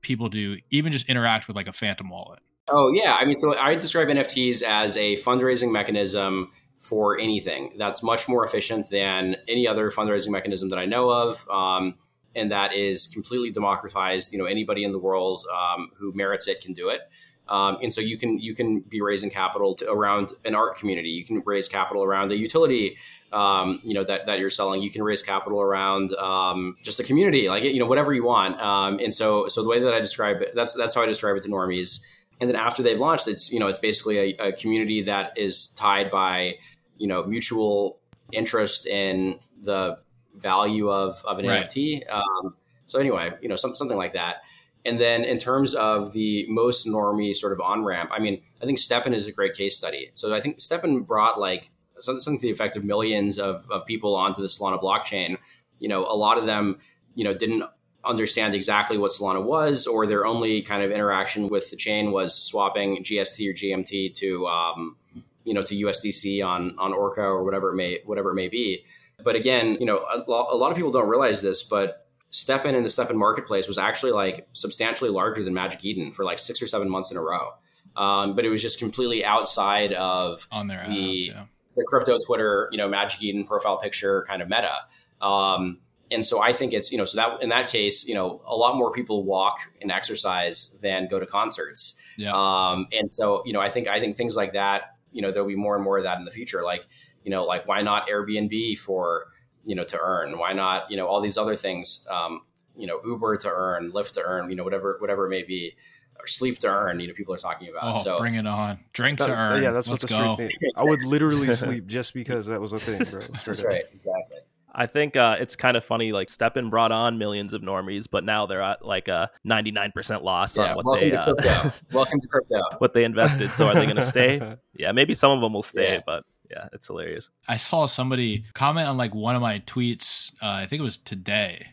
[0.00, 2.38] people to even just interact with like a phantom wallet?
[2.70, 7.74] Oh yeah, I mean, so I describe NFTs as a fundraising mechanism for anything.
[7.76, 11.96] That's much more efficient than any other fundraising mechanism that I know of, um,
[12.34, 14.32] and that is completely democratized.
[14.32, 17.02] You know, anybody in the world um, who merits it can do it.
[17.48, 21.10] Um, and so you can you can be raising capital to, around an art community.
[21.10, 22.98] You can raise capital around a utility,
[23.32, 24.82] um, you know that, that you're selling.
[24.82, 28.60] You can raise capital around um, just a community, like you know whatever you want.
[28.60, 31.36] Um, and so so the way that I describe it, that's that's how I describe
[31.36, 32.00] it to normies
[32.40, 35.68] and then after they've launched it's you know it's basically a, a community that is
[35.68, 36.54] tied by
[36.96, 37.98] you know mutual
[38.32, 39.98] interest in the
[40.36, 41.64] value of, of an Right.
[41.64, 42.54] nft um,
[42.86, 44.42] so anyway you know some, something like that
[44.88, 48.66] and then in terms of the most normie sort of on ramp i mean i
[48.66, 51.70] think STEPN is a great case study so i think STEPN brought like
[52.00, 55.36] something, to the effect of millions of, of people onto the solana blockchain
[55.78, 56.78] you know a lot of them
[57.14, 57.64] you know didn't
[58.04, 62.34] understand exactly what Solana was, or their only kind of interaction with the chain was
[62.34, 64.96] swapping GST or GMT to um,
[65.44, 68.84] you know to USDC on on Orca or whatever it may whatever it may be.
[69.22, 72.84] But again, you know, a lot of people don't realize this, but STEPN in and
[72.84, 76.66] the STEPN marketplace was actually like substantially larger than Magic Eden for like six or
[76.66, 77.50] seven months in a row.
[77.96, 80.88] Um, but it was just completely outside of on their app.
[80.88, 81.44] The- Yeah.
[81.76, 84.74] the crypto Twitter, you know, Magic Eden profile picture kind of meta.
[85.20, 85.78] Um,
[86.10, 88.56] and so I think it's, you know, so that in that case, you know, a
[88.56, 91.96] lot more people walk and exercise than go to concerts.
[92.16, 92.32] Yeah.
[92.32, 95.48] Um, and so, you know, I think, I think things like that, you know, there'll
[95.48, 96.62] be more and more of that in the future.
[96.62, 96.86] Like,
[97.24, 99.26] you know, like why not Airbnb for,
[99.64, 100.38] you know, to earn?
[100.38, 102.42] Why not, you know, all these other things, um,
[102.76, 105.76] you know, Uber to earn, Lyft to earn, you know, whatever, whatever it may be,
[106.20, 107.96] or sleep to earn, you know, people are talking about.
[107.98, 108.78] oh, so bring it on.
[108.92, 109.62] Drink to That- earn.
[109.62, 110.32] yeah, that's Let's what the go.
[110.32, 110.70] streets need.
[110.76, 113.26] I would literally sleep just because that was a thing, bro.
[113.44, 113.84] That's right.
[113.92, 114.38] Exactly.
[114.74, 116.12] I think uh, it's kind of funny.
[116.12, 120.56] Like STEPN brought on millions of normies, but now they're at like a 99% loss
[120.56, 120.74] Yeah.
[120.74, 122.60] on what they to uh, welcome to crypto.
[122.78, 123.50] what they invested.
[123.50, 124.56] So are they going to stay?
[124.74, 126.00] Yeah, maybe some of them will stay, Yeah.
[126.06, 127.30] but yeah, it's hilarious.
[127.46, 130.32] I saw somebody comment on like one of my tweets.
[130.42, 131.68] Uh, I think it was today,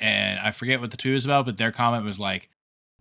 [0.00, 2.48] and I forget what the tweet was about, but their comment was like,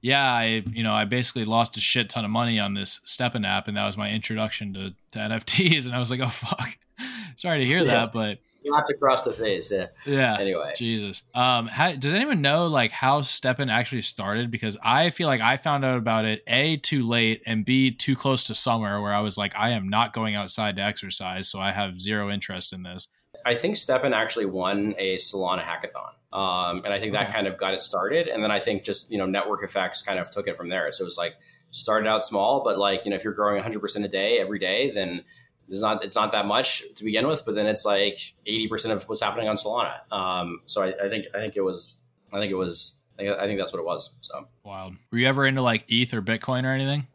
[0.02, 3.46] "Yeah, I you know I basically lost a shit ton of money on this STEPN
[3.48, 6.78] app, and that was my introduction to, to NFTs." And I was like, "Oh fuck,
[7.36, 7.86] sorry to hear Yeah.
[8.06, 9.72] that, but You have to cross the face.
[9.72, 9.88] Yeah.
[10.06, 10.74] yeah." Anyway.
[10.76, 11.24] Jesus.
[11.34, 14.52] Um, how, does anyone know like how STEPN actually started?
[14.52, 18.16] Because I feel like I found out about it a too late and b too
[18.16, 21.60] close to summer, where I was like, I am not going outside to exercise, so
[21.60, 23.08] I have zero interest in this.
[23.46, 26.38] I think STEPN actually won a Solana hackathon.
[26.38, 28.28] Um, and I think that kind of got it started.
[28.28, 30.92] And then I think just, you know, network effects kind of took it from there.
[30.92, 31.36] So it was like
[31.72, 34.92] started out small, but like, you know, if you're growing 100% a day every day,
[34.92, 35.24] then
[35.70, 39.04] it's not, it's not that much to begin with, but then it's like 80% of
[39.04, 40.12] what's happening on Solana.
[40.12, 41.96] Um, so I, I think, I think it was,
[42.32, 44.14] I think it was, I think, I think that's what it was.
[44.22, 44.96] So Wild.
[45.12, 47.08] Were you ever into like ETH or Bitcoin or anything?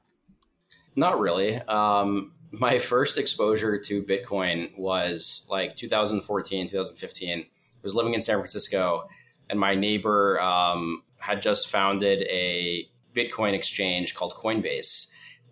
[0.94, 1.56] Not really.
[1.56, 7.38] Um, my first exposure to Bitcoin was like 2014, 2015.
[7.40, 7.44] I
[7.82, 9.08] was living in San Francisco,
[9.48, 15.08] and my neighbor um, had just founded a Bitcoin exchange called Coinbase.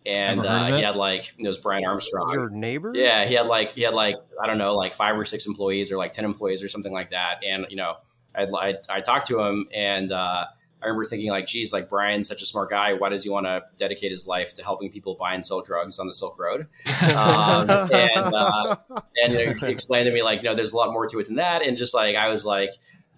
[0.07, 2.33] And Ever heard of uh, he had like, it was Brian Armstrong.
[2.33, 2.93] Your neighbor?
[2.95, 5.93] Yeah, he had like he had like I don't know like five or six employees
[5.93, 7.43] or like ten employees or something like that.
[7.47, 7.97] And you know,
[8.35, 10.47] I'd, I I talked to him and uh,
[10.83, 12.95] I remember thinking like, geez, like Brian's such a smart guy.
[12.95, 15.99] Why does he want to dedicate his life to helping people buy and sell drugs
[15.99, 16.69] on the Silk Road?
[17.03, 18.77] Um, and uh,
[19.23, 21.37] and he explained to me like, you know, there's a lot more to it than
[21.37, 21.63] that.
[21.63, 22.71] And just like I was like,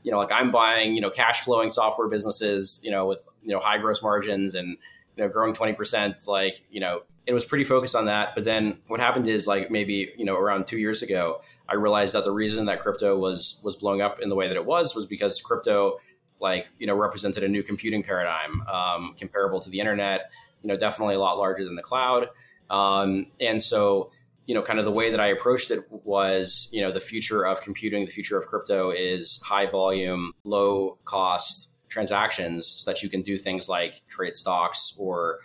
[0.03, 3.53] you know, like I'm buying, you know, cash flowing software businesses, you know, with, you
[3.53, 4.77] know, high gross margins and,
[5.17, 8.35] you know, growing 20%, like, you know, it was pretty focused on that.
[8.35, 12.15] But then what happened is like maybe, you know, around two years ago, I realized
[12.15, 14.95] that the reason that crypto was, was blowing up in the way that it was,
[14.95, 15.99] was because crypto,
[16.41, 20.31] like, you know, represented a new computing paradigm, um, comparable to the internet,
[20.63, 22.29] you know, definitely a lot larger than the cloud.
[22.71, 24.11] Um, and so,
[24.47, 27.47] you know, kind of the way that I approached it was, you know, the future
[27.47, 33.09] of computing, the future of crypto is high volume, low cost transactions so that you
[33.09, 35.41] can do things like trade stocks or,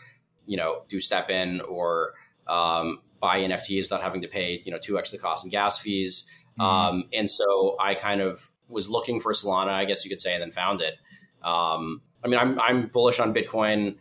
[0.45, 2.13] you know, do STEPN or
[2.47, 6.27] um, buy NFTs without having to pay, you know, 2x the cost and gas fees.
[6.59, 6.61] Mm-hmm.
[6.61, 10.33] Um, and so I kind of was looking for Solana, I guess you could say,
[10.33, 10.95] and then found it.
[11.43, 13.95] Um, I mean, I'm, I'm bullish on Bitcoin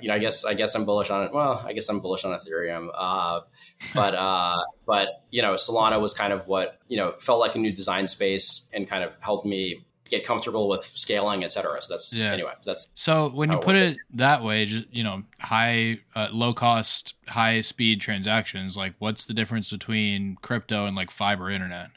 [0.00, 1.32] you know, I guess I guess I'm bullish on it.
[1.32, 3.40] Well, I guess I'm bullish on Ethereum, uh,
[3.94, 7.58] but uh, but you know, Solana was kind of what you know felt like a
[7.58, 11.80] new design space and kind of helped me get comfortable with scaling, et cetera.
[11.82, 12.32] So that's yeah.
[12.32, 12.52] anyway.
[12.64, 16.52] That's so when you put it, it that way, just you know, high, uh, low
[16.52, 18.76] cost, high speed transactions.
[18.76, 21.90] Like, what's the difference between crypto and like fiber internet?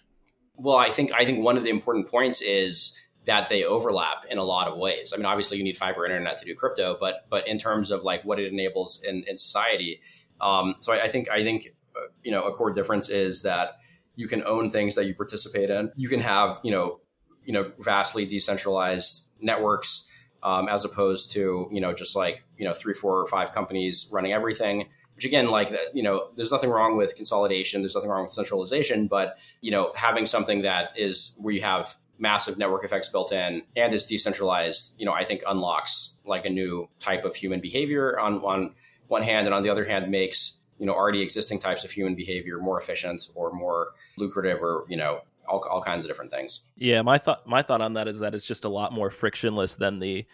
[0.55, 4.37] Well, I think I think one of the important points is that they overlap in
[4.37, 5.13] a lot of ways.
[5.13, 8.03] I mean, obviously you need fiber internet to do crypto, but but in terms of
[8.03, 10.01] like what it enables in, in society,
[10.39, 13.77] um, so I, I, think I think uh, you know a core difference is that
[14.15, 15.91] you can own things that you participate in.
[15.95, 16.99] You can have you know
[17.45, 20.07] you know vastly decentralized networks
[20.43, 24.09] um, as opposed to you know just like you know three, four, or five companies
[24.11, 24.87] running everything.
[25.15, 27.81] Which again, like you know, there's nothing wrong with consolidation.
[27.81, 31.95] There's nothing wrong with centralization, but you know, having something that is where you have
[32.17, 36.49] massive network effects built in and is decentralized, you know, I think unlocks like a
[36.49, 38.73] new type of human behavior on on
[39.07, 42.15] one hand, and on the other hand makes you know already existing types of human
[42.15, 45.21] behavior more efficient or more lucrative or you know
[45.51, 46.61] all, all kinds of different things.
[46.77, 49.75] Yeah, my thought my thought on that is that it's just a lot more frictionless
[49.75, 50.25] than the,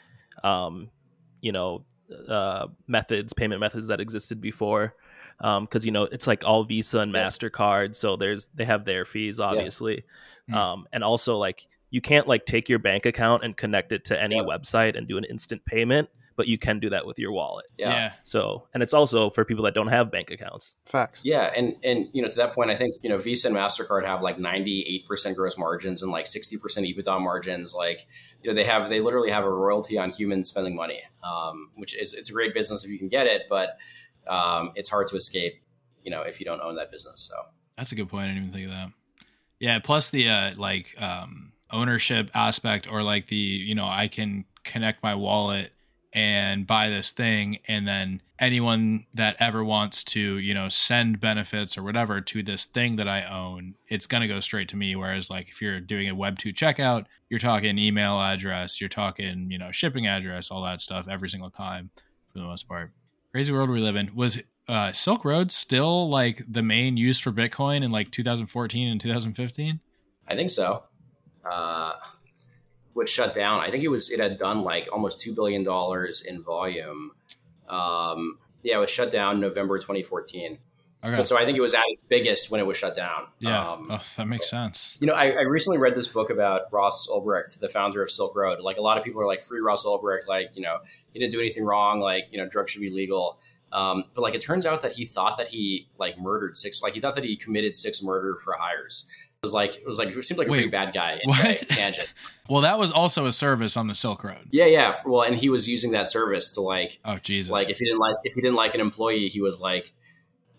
[0.44, 0.90] um,
[1.42, 1.84] you know,
[2.28, 4.96] uh, methods, payment methods that existed before.
[5.40, 9.06] Because um, you know it's like all Visa and Mastercard, so there's they have their
[9.06, 10.04] fees obviously,
[10.48, 10.56] yeah.
[10.56, 10.58] mm.
[10.58, 14.22] um, and also like you can't like take your bank account and connect it to
[14.22, 14.46] any yep.
[14.46, 17.66] website and do an instant payment but you can do that with your wallet.
[17.78, 17.90] Yeah.
[17.90, 18.12] yeah.
[18.24, 20.76] so and it's also for people that don't have bank accounts.
[20.86, 21.22] Facts.
[21.26, 24.06] Yeah and and you know to that point i think you know visa and mastercard
[24.06, 27.74] have like 98% gross margins and like 60% ebitda margins.
[27.74, 28.08] Like
[28.42, 31.94] you know they have they literally have a royalty on humans spending money um, which
[31.98, 33.78] is it's a great business if you can get it but
[34.30, 35.62] um, it's hard to escape
[36.04, 37.36] you know if you don't own that business so.
[37.76, 38.24] That's a good point.
[38.24, 38.92] I didn't even think of that.
[39.60, 44.46] Yeah plus the uh like um ownership aspect or like the you know i can
[44.64, 45.72] connect my wallet
[46.14, 51.78] and buy this thing and then anyone that ever wants to you know send benefits
[51.78, 54.96] or whatever to this thing that i own it's going to go straight to me.
[54.96, 59.50] Whereas like if you're doing a web 2 checkout you're talking email address you're talking
[59.52, 61.90] you know shipping address all that stuff every single time
[62.32, 62.92] for the most part.
[63.32, 64.14] Crazy world we live in.
[64.16, 69.00] Was uh, silk road still like the main use for bitcoin in like 2014 and
[69.00, 69.80] 2015
[70.28, 70.84] i think so.
[71.50, 71.94] Uh,
[72.98, 73.62] would shut down.
[73.62, 77.12] I think it was it had done like almost two billion dollars in volume.
[77.70, 80.58] Um, yeah, it was shut down November 2014.
[81.04, 81.24] Okay.
[81.24, 83.28] So I think it was at its biggest when it was shut down.
[83.40, 84.98] Yeah, um, oh, that makes sense.
[85.00, 88.36] You know, I, I, recently read this book about Ross Ulbricht, the founder of Silk
[88.36, 88.60] Road.
[88.62, 90.28] Like a lot of people are like, free Ross Ulbricht.
[90.28, 90.78] Like, you know,
[91.14, 92.00] he didn't do anything wrong.
[92.00, 93.40] Like, you know, drugs should be legal.
[93.72, 96.82] Um, but like, it turns out that he thought that he like murdered six.
[96.82, 99.06] Like, he thought that he committed six murder for hires
[99.44, 101.20] was like it was like it seemed like a Wait, pretty bad guy.
[101.24, 101.70] What?
[101.70, 102.14] Tangent.
[102.50, 104.48] well, that was also a service on the Silk Road.
[104.52, 104.96] Yeah, yeah.
[105.06, 108.00] Well, and he was using that service to like oh Jesus, like if he didn't
[108.00, 109.94] like if he didn't like an employee, he was like,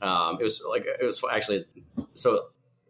[0.01, 1.65] um, it was like it was actually
[2.15, 2.41] so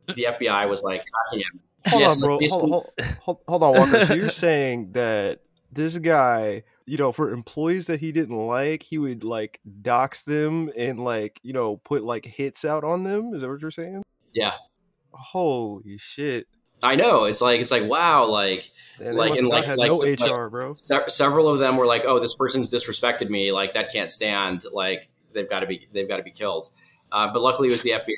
[0.07, 1.61] the FBI was like tracking him.
[1.87, 2.39] Hold yes, on, bro.
[2.49, 4.05] Hold, hold, hold, hold on, Walker.
[4.05, 5.41] so you're saying that
[5.73, 10.71] this guy you know, for employees that he didn't like, he would like dox them
[10.75, 13.35] and like, you know, put like hits out on them.
[13.35, 14.03] Is that what you're saying?
[14.33, 14.55] Yeah
[15.13, 16.47] holy shit.
[16.83, 17.25] I know.
[17.25, 20.75] It's like it's like wow, like Man, like and like, like no like, HR, bro.
[20.77, 23.53] Se- several of them were like, "Oh, this person's disrespected me.
[23.53, 24.65] Like that can't stand.
[24.73, 26.71] Like they've got to be they've got to be killed."
[27.11, 28.17] Uh, but luckily, it was the FBI.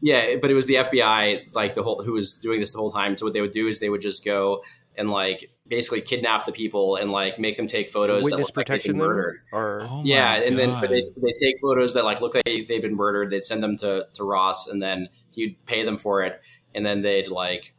[0.00, 2.90] Yeah, but it was the FBI, like the whole who was doing this the whole
[2.90, 3.16] time.
[3.16, 4.62] So what they would do is they would just go
[4.96, 8.54] and like basically kidnap the people and like make them take photos Witness that look
[8.54, 9.40] protection like they've been murdered.
[9.52, 12.96] Or oh yeah, and then they, they take photos that like look like they've been
[12.96, 13.30] murdered.
[13.30, 15.08] They'd send them to to Ross, and then
[15.38, 16.40] he'd pay them for it,
[16.74, 17.72] and then they'd like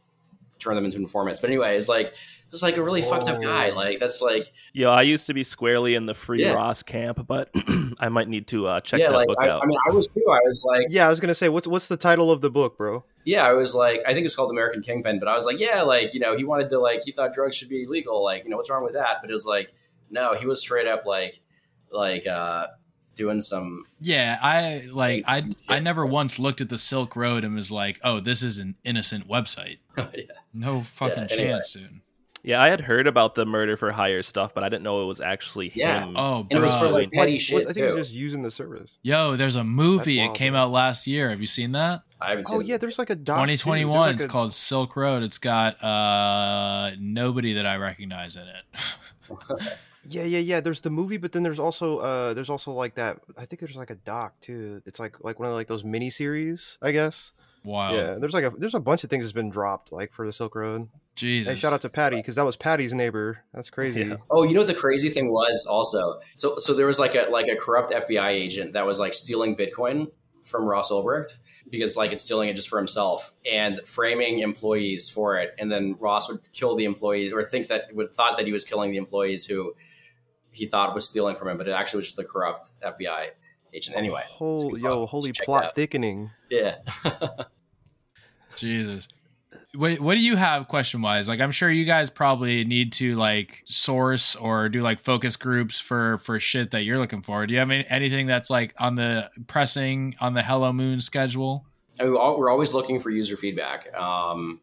[0.58, 1.40] turn them into informants.
[1.40, 2.14] But anyway, it's like
[2.52, 3.70] it's like a really fucked up guy.
[3.70, 6.52] Like that's like Yo, I used to be squarely in the free Yeah.
[6.52, 7.50] Ross camp, but
[7.98, 9.62] I might need to uh, check yeah, that like book I, out.
[9.62, 10.22] I mean, I was too.
[10.26, 12.76] I was like, Yeah, I was gonna say, what's what's the title of the book,
[12.76, 13.04] bro?
[13.24, 15.82] yeah, I was like, I think it's called American Kingpin, but I was like, yeah,
[15.82, 18.22] like you know, he wanted to like he thought drugs should be illegal.
[18.24, 19.18] Like you know, what's wrong with that?
[19.20, 19.72] But it was like,
[20.10, 21.40] no, he was straight up like
[21.92, 22.66] like uh
[23.20, 27.54] doing some Yeah, I like I I never once looked at the Silk Road and
[27.54, 30.24] was like, "Oh, this is an innocent website." yeah.
[30.54, 31.48] No fucking Yeah, anyway.
[31.50, 32.00] chance, dude.
[32.42, 35.06] yeah, I had heard about the murder for hire stuff, but I didn't know it
[35.06, 36.06] was actually Yeah.
[36.06, 36.16] him.
[36.16, 37.84] Oh, And it was for like petty What- shit I think too.
[37.96, 38.96] he's just using the service.
[39.02, 40.16] Yo, there's a movie.
[40.16, 40.62] That's It came bro.
[40.62, 41.28] out last year.
[41.28, 42.02] Have you seen that?
[42.22, 42.56] I haven't seen.
[42.56, 42.66] Oh it.
[42.66, 43.36] yeah, there's like a doc.
[43.36, 43.98] 2021.
[44.00, 45.22] like it's a- called Silk Road.
[45.22, 48.64] It's got uh nobody that I recognize in it.
[50.08, 50.60] Yeah, yeah, yeah.
[50.60, 53.20] There's the movie, but then there's also uh there's also like that.
[53.36, 54.82] I think there's like a doc too.
[54.86, 57.32] It's like like one of like those mini series, I guess.
[57.64, 57.92] wow.
[57.92, 60.32] Yeah, there's like a there's a bunch of things that's been dropped like for the
[60.32, 60.88] Silk Road.
[61.16, 61.52] Jesus.
[61.52, 63.44] Hey, shout out to Patty because that was Patty's neighbor.
[63.52, 64.04] That's crazy.
[64.04, 64.16] Yeah.
[64.30, 66.20] Oh, you know what the crazy thing was also.
[66.34, 69.54] So so there was like a like a corrupt FBI agent that was like stealing
[69.56, 70.10] Bitcoin
[70.42, 71.36] from Ross Ulbricht
[71.68, 75.96] because like it's stealing it just for himself and framing employees for it, and then
[76.00, 78.96] Ross would kill the employees or think that would thought that he was killing the
[78.96, 79.74] employees who
[80.52, 83.28] he thought was stealing from him, but it actually was just a corrupt FBI
[83.72, 83.96] agent.
[83.96, 86.30] Anyway, Whole, yo, holy plot thickening.
[86.50, 86.76] yeah.
[88.56, 89.08] Jesus.
[89.74, 91.28] Wait, what do you have question wise?
[91.28, 95.78] Like, I'm sure you guys probably need to like source or do like focus groups
[95.78, 97.46] for for shit that you're looking for.
[97.46, 101.64] Do you have any, anything that's like on the pressing on the Hello Moon schedule?
[102.00, 103.94] I mean, we're we're always looking for user feedback.
[103.96, 104.60] Um,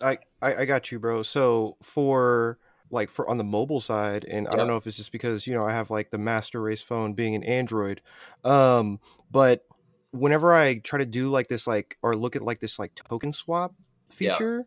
[0.00, 1.24] I, I I got you, bro.
[1.24, 2.58] So for
[2.94, 5.54] like for on the mobile side, and I don't know if it's just because you
[5.54, 8.00] know I have like the master race phone being an Android,
[8.44, 9.66] um, but
[10.12, 13.32] whenever I try to do like this like or look at like this like token
[13.32, 13.74] swap
[14.18, 14.32] Yeah.
[14.32, 14.66] feature,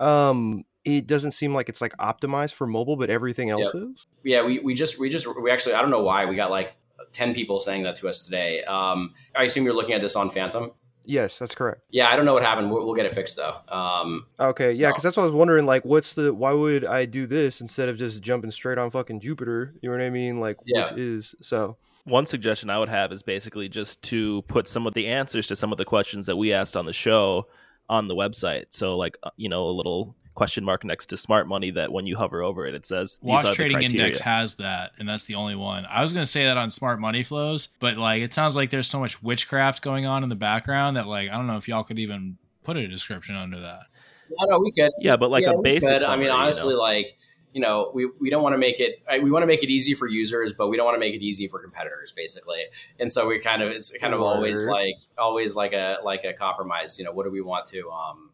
[0.00, 4.08] um, it doesn't seem like it's like optimized for mobile, but everything else is.
[4.24, 6.74] yeah, we, we just we just we actually I don't know why we got like
[7.12, 8.64] ten people saying that to us today.
[8.64, 10.72] Um, I assume you're looking at this on Phantom.
[11.08, 11.80] Yes, that's correct.
[11.90, 12.70] Yeah, I don't know what happened.
[12.70, 13.56] We'll, we'll get it fixed though.
[13.74, 14.92] Um, Okay, yeah, No.
[14.92, 15.64] because that's what I was wondering.
[15.64, 16.34] Like, what's the?
[16.34, 19.72] Why would I do this instead of just jumping straight on fucking Jupiter?
[19.80, 20.38] You know what I mean?
[20.38, 20.82] Like, Yeah.
[20.90, 21.78] which is so.
[22.04, 25.56] One suggestion I would have is basically just to put some of the answers to
[25.56, 27.46] some of the questions that we asked on the show
[27.88, 28.66] on the website.
[28.70, 32.06] So, like, uh, you know, a little question mark next to smart money that when
[32.06, 34.06] you hover over it, it says these Watch are Trading criteria.
[34.06, 35.84] Index has that, and that's the only one.
[35.84, 38.86] I was gonna say that on Smart Money Flows, but like it sounds like there's
[38.86, 41.82] so much witchcraft going on in the background that like I don't know if y'all
[41.82, 43.80] could even put a description under that.
[44.30, 44.92] no, no, we could.
[45.00, 45.88] Yeah, but like Yeah, a basic.
[45.88, 46.02] could.
[46.02, 46.36] I summary, mean, you know?
[46.36, 47.18] honestly, like
[47.52, 49.02] you know, we, we don't want to make it.
[49.22, 51.22] We want to make it easy for users, but we don't want to make it
[51.22, 52.62] easy for competitors, basically.
[53.00, 56.32] And so we kind of it's kind of always like always like a like a
[56.32, 56.98] compromise.
[56.98, 58.27] You know, what do we want to um,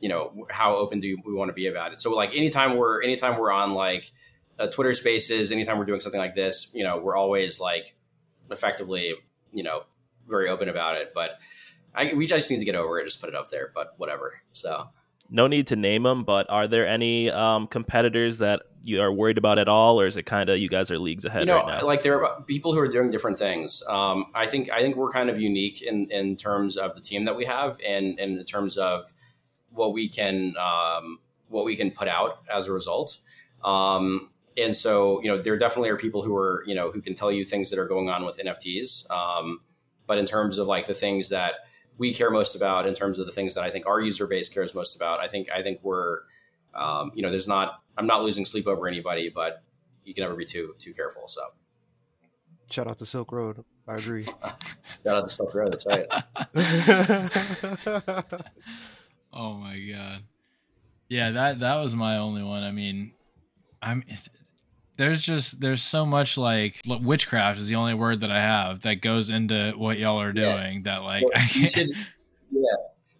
[0.00, 2.00] you know, how open do we want to be about it?
[2.00, 4.12] So like anytime we're anytime we're on like
[4.58, 7.94] uh, Twitter Spaces, anytime we're doing something like this, you know, we're always like
[8.50, 9.14] effectively,
[9.52, 9.82] you know,
[10.28, 11.12] very open about it.
[11.14, 11.38] But
[11.94, 13.72] I, we just need to get over it, just put it up there.
[13.74, 14.34] But whatever.
[14.52, 14.88] So.
[15.28, 19.38] no need to name them, but are there any um, competitors that you are worried
[19.38, 21.64] about at all, or is it kind of you guys are leagues ahead you know,
[21.64, 21.86] right now?
[21.86, 23.82] like there are people who are doing different things.
[23.88, 27.24] Um, I think I think we're kind of unique in in terms of the team
[27.24, 29.12] that we have, and, and in terms of
[29.76, 31.18] what we can um,
[31.48, 33.18] what we can put out as a result.
[33.64, 37.14] Um, and so, you know, there definitely are people who are you know who can
[37.14, 39.10] tell you things that are going on with NFTs.
[39.10, 39.60] Um,
[40.06, 41.54] but in terms of like the things that
[41.98, 44.48] we care most about, in terms of the things that I think our user base
[44.48, 46.20] cares most about, I think I think we're
[46.74, 49.62] um, you know, there's not I'm not losing sleep over anybody, but
[50.04, 51.28] you can never be too too careful.
[51.28, 51.42] So.
[52.68, 53.64] Shout out to Silk Road.
[53.86, 54.24] I agree.
[54.24, 54.56] Shout
[55.06, 55.72] out to Silk Road.
[55.72, 56.06] That's right.
[59.36, 60.22] Oh my god.
[61.08, 62.62] Yeah, that that was my only one.
[62.62, 63.12] I mean,
[63.82, 64.02] I'm
[64.96, 69.02] there's just there's so much like witchcraft is the only word that I have that
[69.02, 70.56] goes into what y'all are Yeah.
[70.56, 71.88] doing that like Well, I can't, should,
[72.50, 72.62] yeah.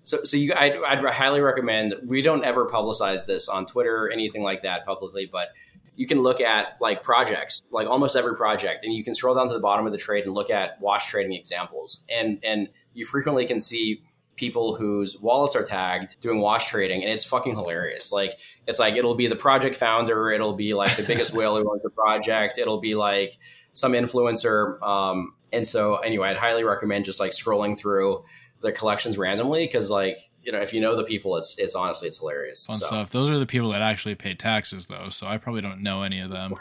[0.02, 1.96] So, so you, I'd, I'd highly recommend.
[2.06, 5.48] We don't ever publicize this on Twitter or anything like that publicly, but
[5.96, 9.48] you can look at like projects, like almost every project, and you can scroll down
[9.48, 13.04] to the bottom of the trade and look at wash trading examples, and and you
[13.04, 14.02] frequently can see
[14.36, 18.12] people whose wallets are tagged doing wash trading, and it's fucking hilarious.
[18.12, 18.34] Like
[18.66, 21.82] it's like it'll be the project founder, it'll be like the biggest whale who owns
[21.82, 23.38] the project, it'll be like
[23.72, 24.80] some influencer.
[24.82, 28.24] Um, and so anyway, I'd highly recommend just like scrolling through
[28.60, 32.08] the collections randomly because like you know if you know the people, it's it's honestly
[32.08, 32.66] it's hilarious.
[32.66, 32.86] fun so.
[32.86, 33.10] stuff.
[33.10, 36.20] Those are the people that actually pay taxes though, so I probably don't know any
[36.20, 36.54] of them.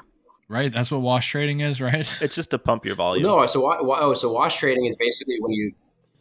[0.48, 0.72] Right?
[0.72, 2.08] That's what wash trading is, right?
[2.22, 3.24] it's just to pump your volume.
[3.24, 5.74] No, so wa- wa- oh, so wash trading is basically when you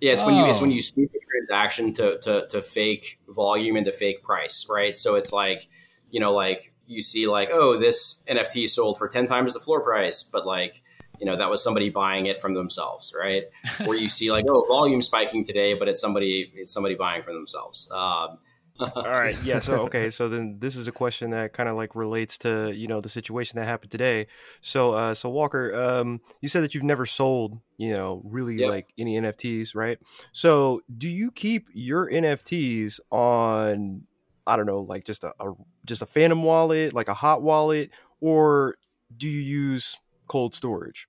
[0.05, 0.75] Yeah, it's when you it's when Oh.
[0.75, 4.99] you spoof a transaction to, to to fake volume into fake price, right?
[4.99, 5.67] So it's like,
[6.11, 9.81] you know, like you see like, oh, this NFT sold for ten times the floor
[9.81, 10.83] price, but like,
[11.19, 13.45] you know, that was somebody buying it from themselves, right?
[13.87, 17.35] or you see like, oh, volume spiking today, but it's somebody it's somebody buying from
[17.35, 17.89] themselves.
[17.91, 18.37] Um,
[18.81, 19.37] All right.
[19.45, 19.61] Yeah.
[19.61, 20.11] So okay.
[20.11, 23.09] So then this is a question that kind of like relates to you know the
[23.09, 24.27] situation that happened today.
[24.61, 28.71] So uh, so Walker, um, you said that you've never sold you know really Yep.
[28.71, 29.99] like any NFTs, right?
[30.33, 34.03] So do you keep your NFTs on
[34.47, 35.53] I don't know like just a, a
[35.85, 38.77] just a Phantom wallet, like a hot wallet, or
[39.17, 39.97] do you use
[40.27, 41.07] cold storage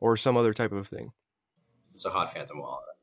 [0.00, 1.12] or some other type of thing?
[1.92, 2.93] it's a hot phantom wallet.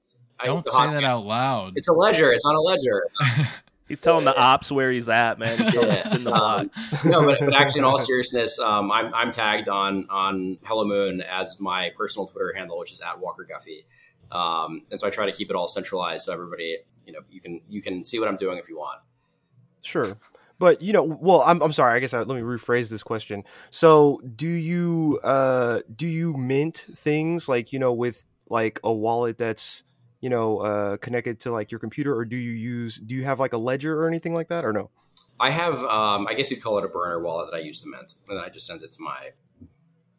[0.42, 1.06] I- Don't say that Phantom.
[1.06, 1.74] out loud.
[1.76, 2.32] It's a ledger.
[2.32, 3.04] It's not a ledger.
[3.88, 5.58] He's telling the ops where he's at, man.
[5.58, 6.02] He's telling him to Yeah.
[6.04, 6.68] spin the block.
[7.06, 11.20] no, but, but actually, in all seriousness, um, I'm, I'm tagged on on Hello Moon
[11.22, 13.84] as my personal Twitter handle, which is at Walker Guffey,
[14.32, 17.42] um, and so I try to keep it all centralized so everybody, you know, you
[17.42, 19.02] can you can see what I'm doing if you want.
[19.82, 20.16] Sure.
[20.58, 21.94] But you know, well, I'm I'm sorry.
[21.94, 23.44] I guess I, let me rephrase this question.
[23.72, 29.38] So, do you uh do you mint things like you know with like a wallet
[29.38, 29.84] that's
[30.22, 33.40] you know uh connected to like your computer, or do you use do you have
[33.40, 34.90] like a ledger or anything like that, or no?
[35.40, 37.90] I have, um, I guess you'd call it a burner wallet that I use to
[37.90, 39.32] mint, and then I just send it to my.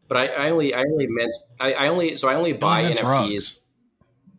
[0.08, 2.94] But I, I only I only mint I, I only so I only buy Only
[2.94, 3.04] NFTs.
[3.04, 3.58] rugs.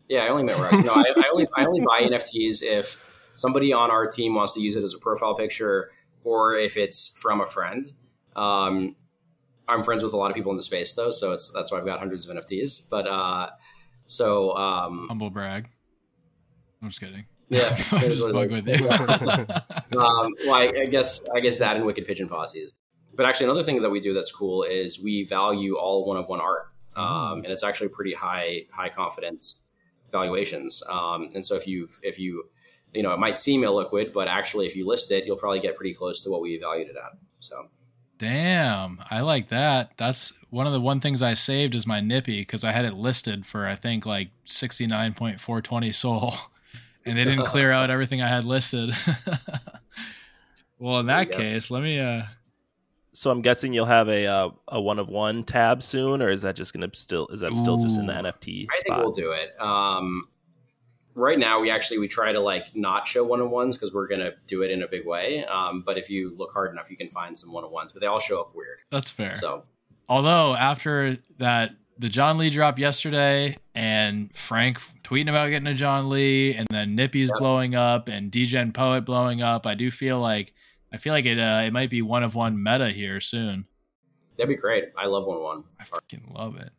[0.08, 0.84] Yeah, I only mint rugs.
[0.84, 3.00] No, I, I only I only buy NFTs if
[3.34, 5.90] somebody on our team wants to use it as a profile picture,
[6.22, 7.86] or if it's from a friend.
[8.36, 8.94] Um,
[9.66, 11.78] I'm friends with a lot of people in the space though, so it's that's why
[11.78, 12.82] I've got hundreds of NFTs.
[12.90, 13.50] But uh,
[14.06, 15.68] so um, Humble brag.
[16.82, 17.24] I'm just kidding.
[17.48, 18.88] yeah, I'm just fucking with you.
[19.98, 22.74] um, well, I, I guess I guess that and Wicked Pigeon Posses.
[23.14, 26.28] But actually, another thing that we do that's cool is we value all one of
[26.28, 29.60] one art, um, and it's actually pretty high high confidence
[30.10, 30.82] valuations.
[30.88, 32.44] Um, and so if you if you
[32.92, 35.76] you know it might seem illiquid, but actually if you list it, you'll probably get
[35.76, 37.12] pretty close to what we valued it at.
[37.40, 37.68] So
[38.18, 39.92] Damn, I like that.
[39.96, 42.94] That's one of the one things I saved is my Nippy because I had it
[42.94, 46.34] listed for I think like sixty nine point four twenty SOL
[47.04, 48.94] and they didn't clear out everything I had listed.
[50.78, 51.38] well, in There you that go.
[51.38, 51.98] case, let me.
[51.98, 52.22] uh
[53.12, 56.42] So I'm guessing you'll have a uh, a one of one tab soon, or is
[56.42, 58.22] that just gonna still is that still just in the Ooh.
[58.22, 59.60] NFT I think we'll do it.
[59.60, 60.28] Um,
[61.14, 64.08] right now, we actually we try to like not show one on ones because we're
[64.08, 65.44] gonna do it in a big way.
[65.46, 68.00] Um, but if you look hard enough, you can find some one on ones, but
[68.00, 68.78] they all show up weird.
[68.90, 69.34] That's fair.
[69.34, 69.64] So
[70.08, 76.10] Although after that, the John Lee drop yesterday, and Frank tweeting about getting a John
[76.10, 77.38] Lee, and then Nippy's Yep.
[77.38, 80.52] blowing up, and Degen Poet blowing up, I do feel like
[80.92, 83.66] I feel like it uh, it might be one of one meta here soon.
[84.36, 84.86] that'd be great.
[84.98, 85.64] I love one one.
[85.80, 86.70] I fucking love it.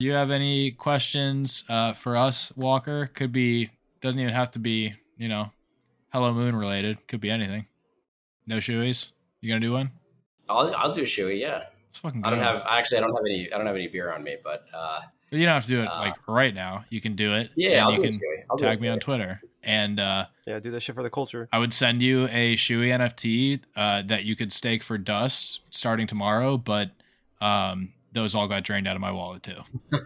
[0.00, 3.10] Do you have any questions uh, for us, Walker?
[3.14, 3.70] Could be
[4.00, 5.50] doesn't even have to be you know,
[6.12, 7.06] Hello Moon related.
[7.06, 7.66] Could be anything.
[8.46, 9.10] No shoeies.
[9.40, 9.90] You gonna do one?
[10.48, 11.40] I'll I'll do a shoey.
[11.40, 11.64] Yeah.
[11.88, 12.24] Let's fucking.
[12.24, 12.44] I don't go.
[12.44, 15.00] have actually I don't have any I don't have any beer on me, but uh,
[15.30, 16.84] But you don't have to do it Uh, like right now.
[16.90, 17.50] You can do it.
[17.56, 18.18] yeah, and I'll you do can.
[18.50, 18.98] I'll tag a me on.
[18.98, 21.48] Twitter, and uh, Yeah, do that shit for the culture.
[21.52, 26.08] I would send you a Shoey NFT uh, that you could stake for dust starting
[26.08, 26.56] tomorrow.
[26.58, 26.90] But
[27.40, 29.56] um, those all got drained out of my wallet too.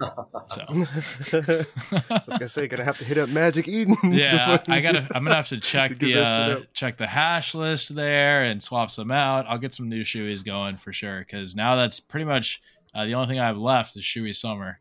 [0.50, 3.96] So I was gonna say, gonna have to hit up Magic Eden.
[4.12, 5.06] yeah, fucking- I gotta.
[5.14, 8.62] I'm gonna have to to check get the uh, check the hash list there and
[8.62, 9.44] swap some out.
[9.46, 11.18] I'll get some new shoeys going for sure.
[11.20, 12.62] Because now that's pretty much
[12.94, 14.78] uh, the only thing I have left is shoey summer.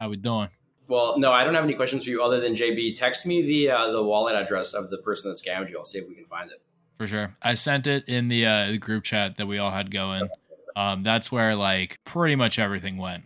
[0.00, 0.48] How we doing?
[0.86, 2.94] Well, no, I don't have any questions for you other than JB.
[2.94, 5.78] Text me the uh, the wallet address of the person that scammed you.
[5.78, 6.62] I'll see if we can find it.
[6.98, 7.36] For sure.
[7.42, 10.28] I sent it in the uh, the group chat that we all had going.
[10.76, 13.24] Um, that's where like pretty much everything went.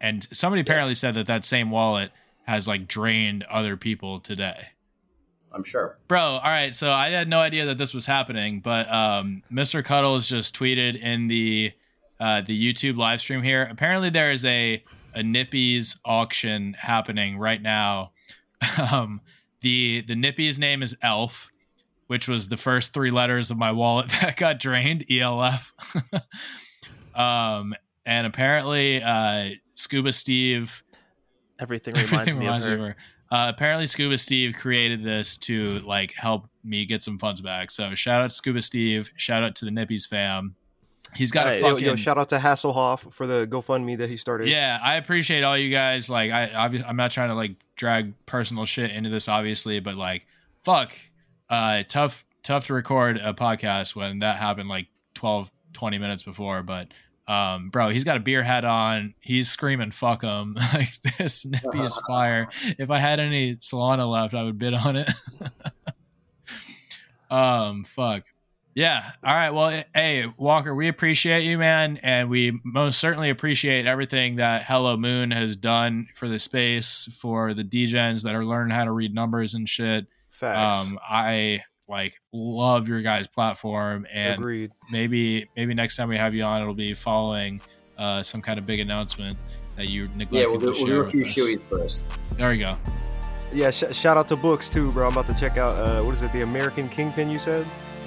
[0.00, 2.10] And somebody apparently said that that same wallet
[2.46, 4.68] has like drained other people today.
[5.52, 5.98] I'm sure.
[6.06, 6.74] Bro, all right.
[6.74, 9.82] So I had no idea that this was happening, but um, Mr.
[9.82, 11.72] Cuddles just tweeted in the
[12.20, 13.66] uh, the YouTube live stream here.
[13.70, 14.82] Apparently, there is a
[15.14, 18.12] a Nippies auction happening right now.
[18.90, 19.20] Um,
[19.60, 21.50] the the Nippies name is Elf,
[22.06, 25.04] which was the first three letters of my wallet that got drained.
[25.10, 25.74] ELF.
[27.18, 30.82] um, and apparently, uh, Scuba Steve
[31.58, 32.82] Everything reminds Everything me reminds of me her.
[32.82, 32.96] of her.
[33.30, 37.70] Uh, apparently, Scuba Steve created this to like help me get some funds back.
[37.70, 39.10] So shout out to Scuba Steve.
[39.16, 40.54] Shout out to the Nippies fam.
[41.14, 41.62] He's got Nice.
[41.62, 44.48] a fucking yo, shout out to Hasselhoff for the GoFundMe that he started.
[44.48, 44.78] yeah.
[44.82, 46.10] I appreciate all you guys.
[46.10, 49.94] Like, I obvi- I'm not trying to like drag personal shit into this, obviously, but
[49.96, 50.26] like,
[50.64, 50.92] fuck,
[51.48, 56.62] uh, tough, tough to record a podcast when that happened like 12, 20 minutes before.
[56.62, 56.88] But
[57.28, 59.14] um, bro, he's got a beer hat on.
[59.20, 62.48] He's screaming, "Fuck him!" like this nippy is fire.
[62.78, 65.08] If I had any Solana left, I would bid on it.
[67.30, 68.24] um, fuck.
[68.74, 69.10] Yeah.
[69.24, 69.50] All right.
[69.50, 71.98] Well, hey, Walker, we appreciate you, man.
[72.02, 77.54] And we most certainly appreciate everything that Hello Moon has done for the space, for
[77.54, 80.06] the DGens that are learning how to read numbers and shit.
[80.28, 80.90] Facts.
[80.90, 84.06] Um, I like love your guys' platform.
[84.12, 84.72] And Agreed.
[84.90, 87.60] maybe maybe next time we have you on, it'll be following
[87.98, 89.36] uh, some kind of big announcement
[89.76, 91.60] that you neglected Yeah, we'll do, to we'll do a few us.
[91.70, 92.10] first.
[92.36, 92.76] There we go.
[93.52, 95.06] Yeah, sh- shout out to books too, bro.
[95.06, 95.76] I'm about to check out.
[95.76, 96.32] Uh, what is it?
[96.32, 97.28] The American Kingpin.
[97.30, 97.66] You said.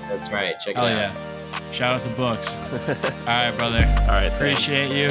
[0.09, 0.55] That's right.
[0.59, 0.97] Check it Hell out.
[0.97, 1.71] yeah!
[1.71, 2.55] Shout out to books.
[3.27, 3.85] All right, brother.
[4.01, 4.59] All right, thanks.
[4.59, 5.07] Appreciate you.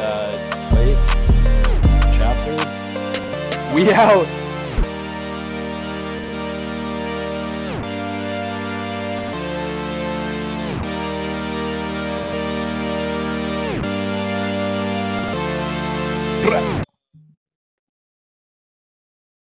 [0.00, 0.96] uh, slate
[2.18, 3.74] chapter.
[3.74, 4.26] We out.